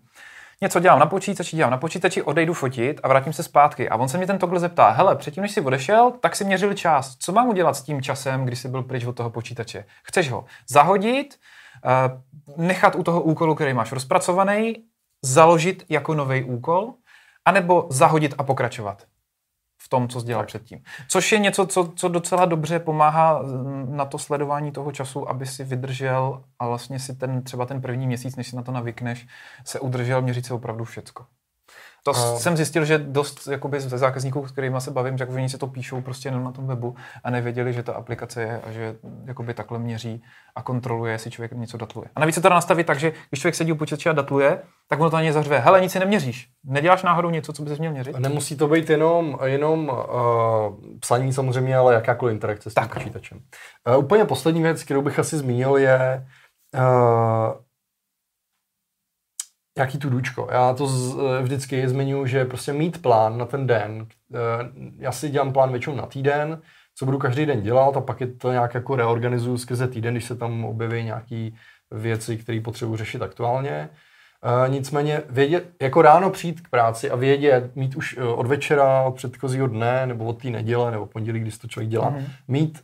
Něco 0.62 0.80
dělám 0.80 0.98
na 0.98 1.06
počítači, 1.06 1.56
dělám 1.56 1.70
na 1.70 1.76
počítači, 1.76 2.22
odejdu 2.22 2.54
fotit 2.54 3.00
a 3.02 3.08
vrátím 3.08 3.32
se 3.32 3.42
zpátky. 3.42 3.88
A 3.88 3.96
on 3.96 4.08
se 4.08 4.18
mě 4.18 4.26
ten 4.26 4.38
toggle 4.38 4.60
zeptá, 4.60 4.90
hele, 4.90 5.16
předtím, 5.16 5.42
než 5.42 5.52
jsi 5.52 5.60
odešel, 5.60 6.12
tak 6.20 6.36
si 6.36 6.44
měřil 6.44 6.74
čas. 6.74 7.16
Co 7.16 7.32
mám 7.32 7.48
udělat 7.48 7.76
s 7.76 7.82
tím 7.82 8.02
časem, 8.02 8.44
když 8.44 8.58
jsi 8.58 8.68
byl 8.68 8.82
pryč 8.82 9.04
od 9.04 9.16
toho 9.16 9.30
počítače? 9.30 9.84
Chceš 10.02 10.30
ho 10.30 10.44
zahodit, 10.68 11.38
eh, 11.84 11.90
nechat 12.56 12.94
u 12.94 13.02
toho 13.02 13.22
úkolu, 13.22 13.54
který 13.54 13.74
máš 13.74 13.92
rozpracovaný, 13.92 14.74
založit 15.22 15.84
jako 15.88 16.14
nový 16.14 16.44
úkol, 16.44 16.94
anebo 17.44 17.86
zahodit 17.90 18.34
a 18.38 18.42
pokračovat 18.42 19.02
v 19.82 19.88
tom, 19.88 20.08
co 20.08 20.20
jsi 20.20 20.26
dělal 20.26 20.46
předtím. 20.46 20.82
Což 21.08 21.32
je 21.32 21.38
něco, 21.38 21.66
co, 21.66 21.92
co 21.96 22.08
docela 22.08 22.44
dobře 22.44 22.78
pomáhá 22.78 23.42
mm, 23.42 23.96
na 23.96 24.04
to 24.04 24.18
sledování 24.18 24.72
toho 24.72 24.92
času, 24.92 25.28
aby 25.28 25.46
si 25.46 25.64
vydržel 25.64 26.44
a 26.58 26.66
vlastně 26.66 26.98
si 26.98 27.16
ten 27.16 27.42
třeba 27.42 27.66
ten 27.66 27.80
první 27.80 28.06
měsíc, 28.06 28.36
než 28.36 28.48
si 28.48 28.56
na 28.56 28.62
to 28.62 28.72
navykneš, 28.72 29.26
se 29.64 29.80
udržel 29.80 30.22
měřit 30.22 30.46
se 30.46 30.54
opravdu 30.54 30.84
všecko. 30.84 31.26
To 32.04 32.10
A- 32.10 32.36
jsem 32.38 32.56
zjistil, 32.56 32.84
že 32.84 32.98
dost 32.98 33.46
jakoby 33.46 33.80
ze 33.80 33.98
zákazníků, 33.98 34.46
s 34.46 34.52
kterými 34.52 34.80
se 34.80 34.90
bavím, 34.90 35.18
že 35.18 35.26
oni 35.26 35.48
si 35.48 35.58
to 35.58 35.66
píšou 35.66 36.00
prostě 36.00 36.28
jenom 36.28 36.44
na 36.44 36.52
tom 36.52 36.66
webu 36.66 36.96
a 37.24 37.30
nevěděli, 37.30 37.72
že 37.72 37.82
ta 37.82 37.92
aplikace 37.92 38.42
je 38.42 38.60
a 38.60 38.72
že 38.72 38.94
jakoby 39.24 39.54
takhle 39.54 39.78
měří 39.78 40.22
a 40.56 40.62
kontroluje, 40.62 41.12
jestli 41.12 41.30
člověk 41.30 41.52
něco 41.52 41.76
datluje. 41.76 42.08
A 42.16 42.20
navíc 42.20 42.34
se 42.34 42.40
to 42.40 42.48
dá 42.48 42.54
nastavit 42.54 42.86
tak, 42.86 42.98
že 42.98 43.12
když 43.30 43.40
člověk 43.40 43.54
sedí 43.54 43.72
u 43.72 43.76
počítače 43.76 44.10
a 44.10 44.12
datluje, 44.12 44.62
tak 44.88 45.00
ono 45.00 45.10
to 45.10 45.16
na 45.16 45.22
ně 45.22 45.32
zařve. 45.32 45.58
Hele, 45.58 45.80
nic 45.80 45.92
si 45.92 45.98
neměříš. 45.98 46.48
Neděláš 46.64 47.02
náhodou 47.02 47.30
něco, 47.30 47.52
co 47.52 47.62
bys 47.62 47.78
měl 47.78 47.92
měřit? 47.92 48.18
Nemusí 48.18 48.56
to 48.56 48.68
být 48.68 48.90
jenom, 48.90 49.38
jenom 49.44 49.88
uh, 49.88 49.96
psaní 51.00 51.32
samozřejmě, 51.32 51.76
ale 51.76 51.94
jakákoliv 51.94 52.34
interakce 52.34 52.70
s 52.70 52.74
tím 52.74 52.82
Tak. 52.82 52.94
počítačem. 52.94 53.38
Uh, 53.88 54.04
úplně 54.04 54.24
poslední 54.24 54.62
věc, 54.62 54.82
kterou 54.82 55.02
bych 55.02 55.18
asi 55.18 55.36
zmínil, 55.38 55.76
je 55.76 56.26
uh, 56.74 57.52
jaký 59.80 59.98
tu 59.98 60.10
důčko. 60.10 60.48
Já 60.52 60.74
to 60.74 60.86
z, 60.86 61.16
eh, 61.18 61.42
vždycky 61.42 61.88
zmiňuji, 61.88 62.26
že 62.26 62.44
prostě 62.44 62.72
mít 62.72 63.02
plán 63.02 63.38
na 63.38 63.44
ten 63.46 63.66
den. 63.66 64.06
Uh, 64.28 64.38
já 64.98 65.12
si 65.12 65.28
dělám 65.30 65.52
plán 65.52 65.70
většinou 65.70 65.96
na 65.96 66.06
týden, 66.06 66.60
co 66.94 67.04
budu 67.04 67.18
každý 67.18 67.46
den 67.46 67.62
dělat 67.62 67.96
a 67.96 68.00
pak 68.00 68.20
je 68.20 68.26
to 68.26 68.52
nějak 68.52 68.74
jako 68.74 68.96
reorganizuju 68.96 69.58
skrze 69.58 69.88
týden, 69.88 70.14
když 70.14 70.24
se 70.24 70.36
tam 70.36 70.64
objeví 70.64 71.04
nějaké 71.04 71.50
věci, 71.90 72.36
které 72.36 72.60
potřebuji 72.60 72.96
řešit 72.96 73.22
aktuálně. 73.22 73.88
Uh, 74.64 74.72
nicméně 74.72 75.22
vědět, 75.30 75.64
jako 75.82 76.02
ráno 76.02 76.30
přijít 76.30 76.60
k 76.60 76.68
práci 76.68 77.10
a 77.10 77.16
vědět, 77.16 77.76
mít 77.76 77.96
už 77.96 78.16
od 78.18 78.46
večera, 78.46 79.02
od 79.02 79.14
předchozího 79.14 79.66
dne, 79.66 80.06
nebo 80.06 80.24
od 80.24 80.42
té 80.42 80.48
neděle, 80.50 80.90
nebo 80.90 81.06
pondělí, 81.06 81.40
když 81.40 81.58
to 81.58 81.68
člověk 81.68 81.90
dělá, 81.90 82.10
Mhm. 82.10 82.18
mm-hmm. 82.18 82.30
mít 82.48 82.82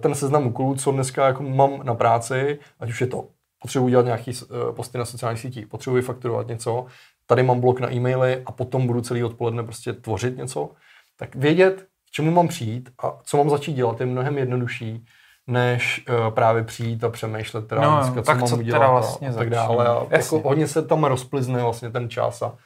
ten 0.00 0.14
seznam 0.14 0.46
úkolů, 0.46 0.74
co 0.74 0.92
dneska 0.92 1.26
jako 1.26 1.42
mám 1.42 1.80
na 1.82 1.94
práci, 1.94 2.58
ať 2.80 2.90
už 2.90 3.00
je 3.00 3.06
to, 3.06 3.28
potřebuji 3.62 3.88
dělat 3.88 4.04
nějaký 4.04 4.30
uh, 4.30 4.74
posty 4.74 4.98
na 4.98 5.04
sociálních 5.04 5.40
sítích, 5.40 5.66
potřebuji 5.66 6.02
fakturovat 6.02 6.48
něco, 6.48 6.86
tady 7.26 7.42
mám 7.42 7.60
blok 7.60 7.80
na 7.80 7.92
e-maily 7.92 8.42
a 8.46 8.52
potom 8.52 8.86
budu 8.86 9.00
celý 9.00 9.24
odpoledne 9.24 9.62
prostě 9.62 9.92
tvořit 9.92 10.36
něco, 10.36 10.70
tak 11.16 11.34
vědět, 11.34 11.86
k 12.08 12.10
čemu 12.10 12.30
mám 12.30 12.48
přijít 12.48 12.90
a 13.02 13.18
co 13.24 13.36
mám 13.36 13.50
začít 13.50 13.72
dělat, 13.72 14.00
je 14.00 14.06
mnohem 14.06 14.38
jednodušší, 14.38 15.06
než 15.46 16.04
uh, 16.08 16.34
právě 16.34 16.64
přijít 16.64 17.04
a 17.04 17.10
přemýšlet 17.10 17.68
teda 17.68 17.82
No, 17.82 17.90
no, 17.90 17.96
dneska, 17.96 18.22
co 18.22 18.26
tak 18.26 18.38
mám 18.38 18.48
co 18.48 18.56
udělat 18.56 18.90
vlastně 18.90 19.28
a 19.28 19.32
tak 19.32 19.50
dále. 19.50 19.88
A 19.88 20.06
Jasně. 20.10 20.36
jako 20.36 20.48
hodně 20.48 20.68
se 20.68 20.82
tam 20.82 21.04
rozplizne 21.04 21.62
vlastně 21.62 21.90
ten 21.90 22.10
čas 22.10 22.42
a, 22.42 22.56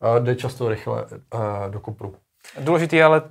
a 0.00 0.18
jde 0.18 0.34
často 0.34 0.68
rychle 0.68 1.04
uh, 1.04 1.40
do 1.70 1.80
kopru. 1.80 2.14
Důležitý 2.60 2.96
je 2.96 3.04
ale 3.04 3.22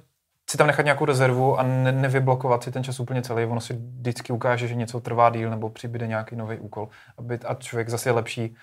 si 0.49 0.57
tam 0.57 0.67
nechat 0.67 0.83
nějakou 0.83 1.05
rezervu 1.05 1.59
a 1.59 1.63
ne, 1.63 1.91
nevyblokovat 1.91 2.63
si 2.63 2.71
ten 2.71 2.83
čas 2.83 2.99
úplně 2.99 3.21
celý. 3.21 3.45
Ono 3.45 3.61
si 3.61 3.73
vždycky 3.73 4.33
ukáže, 4.33 4.67
že 4.67 4.75
něco 4.75 4.99
trvá 4.99 5.29
díl 5.29 5.49
nebo 5.49 5.69
přibyde 5.69 6.07
nějaký 6.07 6.35
nový 6.35 6.57
úkol. 6.57 6.89
Aby, 7.17 7.39
a 7.39 7.53
člověk 7.53 7.89
zase 7.89 8.09
je 8.09 8.13
lepší, 8.13 8.55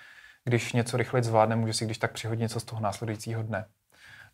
když 0.43 0.73
něco 0.73 0.97
rychleji 0.97 1.23
zvládne, 1.23 1.55
může 1.55 1.73
si 1.73 1.85
když 1.85 1.97
tak 1.97 2.11
přihodit 2.11 2.41
něco 2.41 2.59
z 2.59 2.63
toho 2.63 2.81
následujícího 2.81 3.43
dne. 3.43 3.65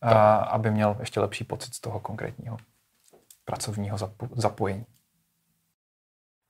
A, 0.02 0.36
aby 0.36 0.72
měl 0.72 0.98
ještě 1.00 1.20
lepší 1.20 1.44
pocit 1.44 1.74
z 1.74 1.80
toho 1.80 2.00
konkrétního 2.00 2.58
pracovního 3.46 3.98
zapo- 3.98 4.30
zapojení. 4.36 4.86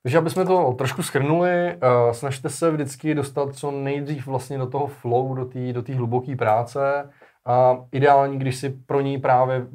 Takže 0.03 0.17
aby 0.17 0.29
jsme 0.29 0.45
to 0.45 0.73
trošku 0.73 1.03
schrnuli, 1.03 1.75
uh, 1.75 2.11
snažte 2.11 2.49
se 2.49 2.71
vždycky 2.71 3.15
dostat 3.15 3.55
co 3.55 3.71
nejdřív 3.71 4.27
vlastně 4.27 4.57
do 4.57 4.67
toho 4.67 4.87
flow, 4.87 5.35
do 5.35 5.45
té 5.45 5.73
do 5.73 5.83
hluboké 5.95 6.35
práce 6.35 7.09
a 7.45 7.77
ideální, 7.91 8.39
když 8.39 8.55
si 8.55 8.69
pro 8.69 9.01
ní 9.01 9.17
právě 9.17 9.67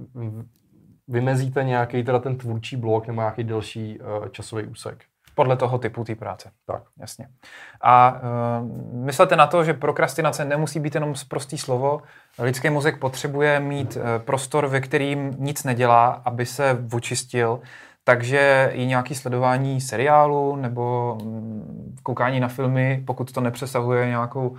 vymezíte 1.08 1.64
nějaký 1.64 2.04
teda 2.04 2.18
ten 2.18 2.36
tvůrčí 2.36 2.76
blok 2.76 3.06
nebo 3.06 3.20
nějaký 3.20 3.44
delší 3.44 4.00
uh, 4.00 4.28
časový 4.28 4.64
úsek. 4.64 5.04
Podle 5.34 5.56
toho 5.56 5.78
typu 5.78 6.04
té 6.04 6.14
práce. 6.14 6.50
Tak. 6.66 6.82
Jasně. 6.96 7.28
A 7.80 8.20
uh, 8.60 9.04
myslete 9.04 9.36
na 9.36 9.46
to, 9.46 9.64
že 9.64 9.74
prokrastinace 9.74 10.44
nemusí 10.44 10.80
být 10.80 10.94
jenom 10.94 11.14
prostý 11.28 11.58
slovo. 11.58 12.00
Lidský 12.38 12.70
mozek 12.70 12.98
potřebuje 12.98 13.60
mít 13.60 13.96
uh, 13.96 14.02
prostor, 14.24 14.66
ve 14.66 14.80
kterým 14.80 15.36
nic 15.38 15.64
nedělá, 15.64 16.06
aby 16.24 16.46
se 16.46 16.84
očistil. 16.92 17.60
Takže 18.04 18.70
i 18.72 18.86
nějaký 18.86 19.14
sledování 19.14 19.80
seriálu 19.80 20.56
nebo 20.56 21.18
mm, 21.22 21.96
koukání 22.02 22.40
na 22.40 22.48
filmy, 22.48 23.02
pokud 23.06 23.32
to 23.32 23.40
nepřesahuje 23.40 24.06
nějakou 24.06 24.56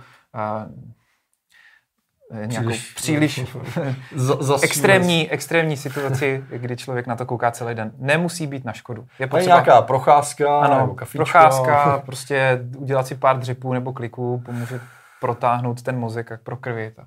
nějakou 2.44 2.68
Příliš- 2.68 2.94
příliš, 2.94 3.40
Z, 4.14 4.62
extrémní, 4.62 5.30
extrémní 5.30 5.76
situaci, 5.76 6.44
kdy 6.56 6.76
člověk 6.76 7.06
na 7.06 7.16
to 7.16 7.26
kouká 7.26 7.50
celý 7.50 7.74
den. 7.74 7.92
Nemusí 7.98 8.46
být 8.46 8.64
na 8.64 8.72
škodu. 8.72 9.06
Je 9.18 9.28
Je 9.36 9.44
nějaká 9.46 9.82
procházka 9.82 10.60
nebo 10.60 10.74
ano, 10.74 10.94
kafičko. 10.94 11.16
procházka, 11.24 11.98
prostě 12.06 12.60
udělat 12.76 13.06
si 13.06 13.14
pár 13.14 13.38
dřipů 13.38 13.72
nebo 13.72 13.92
kliků, 13.92 14.42
pomůže 14.46 14.80
protáhnout 15.20 15.82
ten 15.82 15.98
mozek 15.98 16.32
a 16.32 16.36
prokrvit. 16.42 16.98
A 16.98 17.06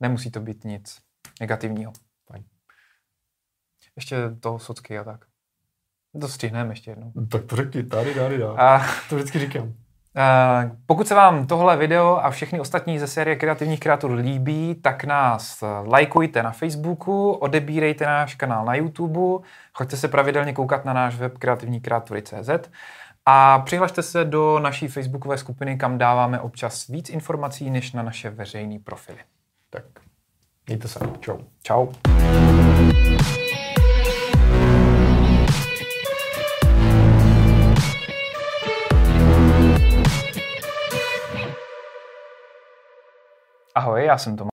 nemusí 0.00 0.30
to 0.30 0.40
být 0.40 0.64
nic 0.64 0.98
negativního. 1.40 1.92
Fajn. 2.32 2.44
Ještě 3.96 4.16
toho 4.40 4.58
socky 4.58 4.98
a 4.98 5.04
tak. 5.04 5.20
To 6.20 6.28
stihneme 6.28 6.72
ještě 6.72 6.90
jednou. 6.90 7.12
Tak 7.30 7.44
to 7.44 7.56
řekni, 7.56 7.82
tady, 7.84 8.14
tady, 8.14 8.38
tady. 8.38 8.44
A, 8.58 8.80
To 9.08 9.16
vždycky 9.16 9.38
říkám. 9.38 9.72
A, 10.16 10.70
pokud 10.86 11.08
se 11.08 11.14
vám 11.14 11.46
tohle 11.46 11.76
video 11.76 12.16
a 12.22 12.30
všechny 12.30 12.60
ostatní 12.60 12.98
ze 12.98 13.06
série 13.06 13.36
kreativních 13.36 13.80
kreatur 13.80 14.10
líbí, 14.10 14.74
tak 14.82 15.04
nás 15.04 15.64
lajkujte 15.86 16.42
na 16.42 16.50
Facebooku, 16.50 17.32
odebírejte 17.32 18.06
náš 18.06 18.34
kanál 18.34 18.64
na 18.64 18.74
YouTube, 18.74 19.46
choďte 19.74 19.96
se 19.96 20.08
pravidelně 20.08 20.52
koukat 20.52 20.84
na 20.84 20.92
náš 20.92 21.16
web 21.16 21.38
kreativníkreatury.cz 21.38 22.50
a 23.26 23.58
přihlašte 23.58 24.02
se 24.02 24.24
do 24.24 24.58
naší 24.58 24.88
facebookové 24.88 25.38
skupiny, 25.38 25.78
kam 25.78 25.98
dáváme 25.98 26.40
občas 26.40 26.86
víc 26.86 27.10
informací 27.10 27.70
než 27.70 27.92
na 27.92 28.02
naše 28.02 28.30
veřejné 28.30 28.78
profily. 28.78 29.18
Tak, 29.70 29.84
mějte 30.66 30.88
se. 30.88 31.00
Čau. 31.20 31.38
Čau. 31.62 31.86
Ahoj, 43.74 44.04
já 44.04 44.18
jsem 44.18 44.36
Tomáš. 44.36 44.50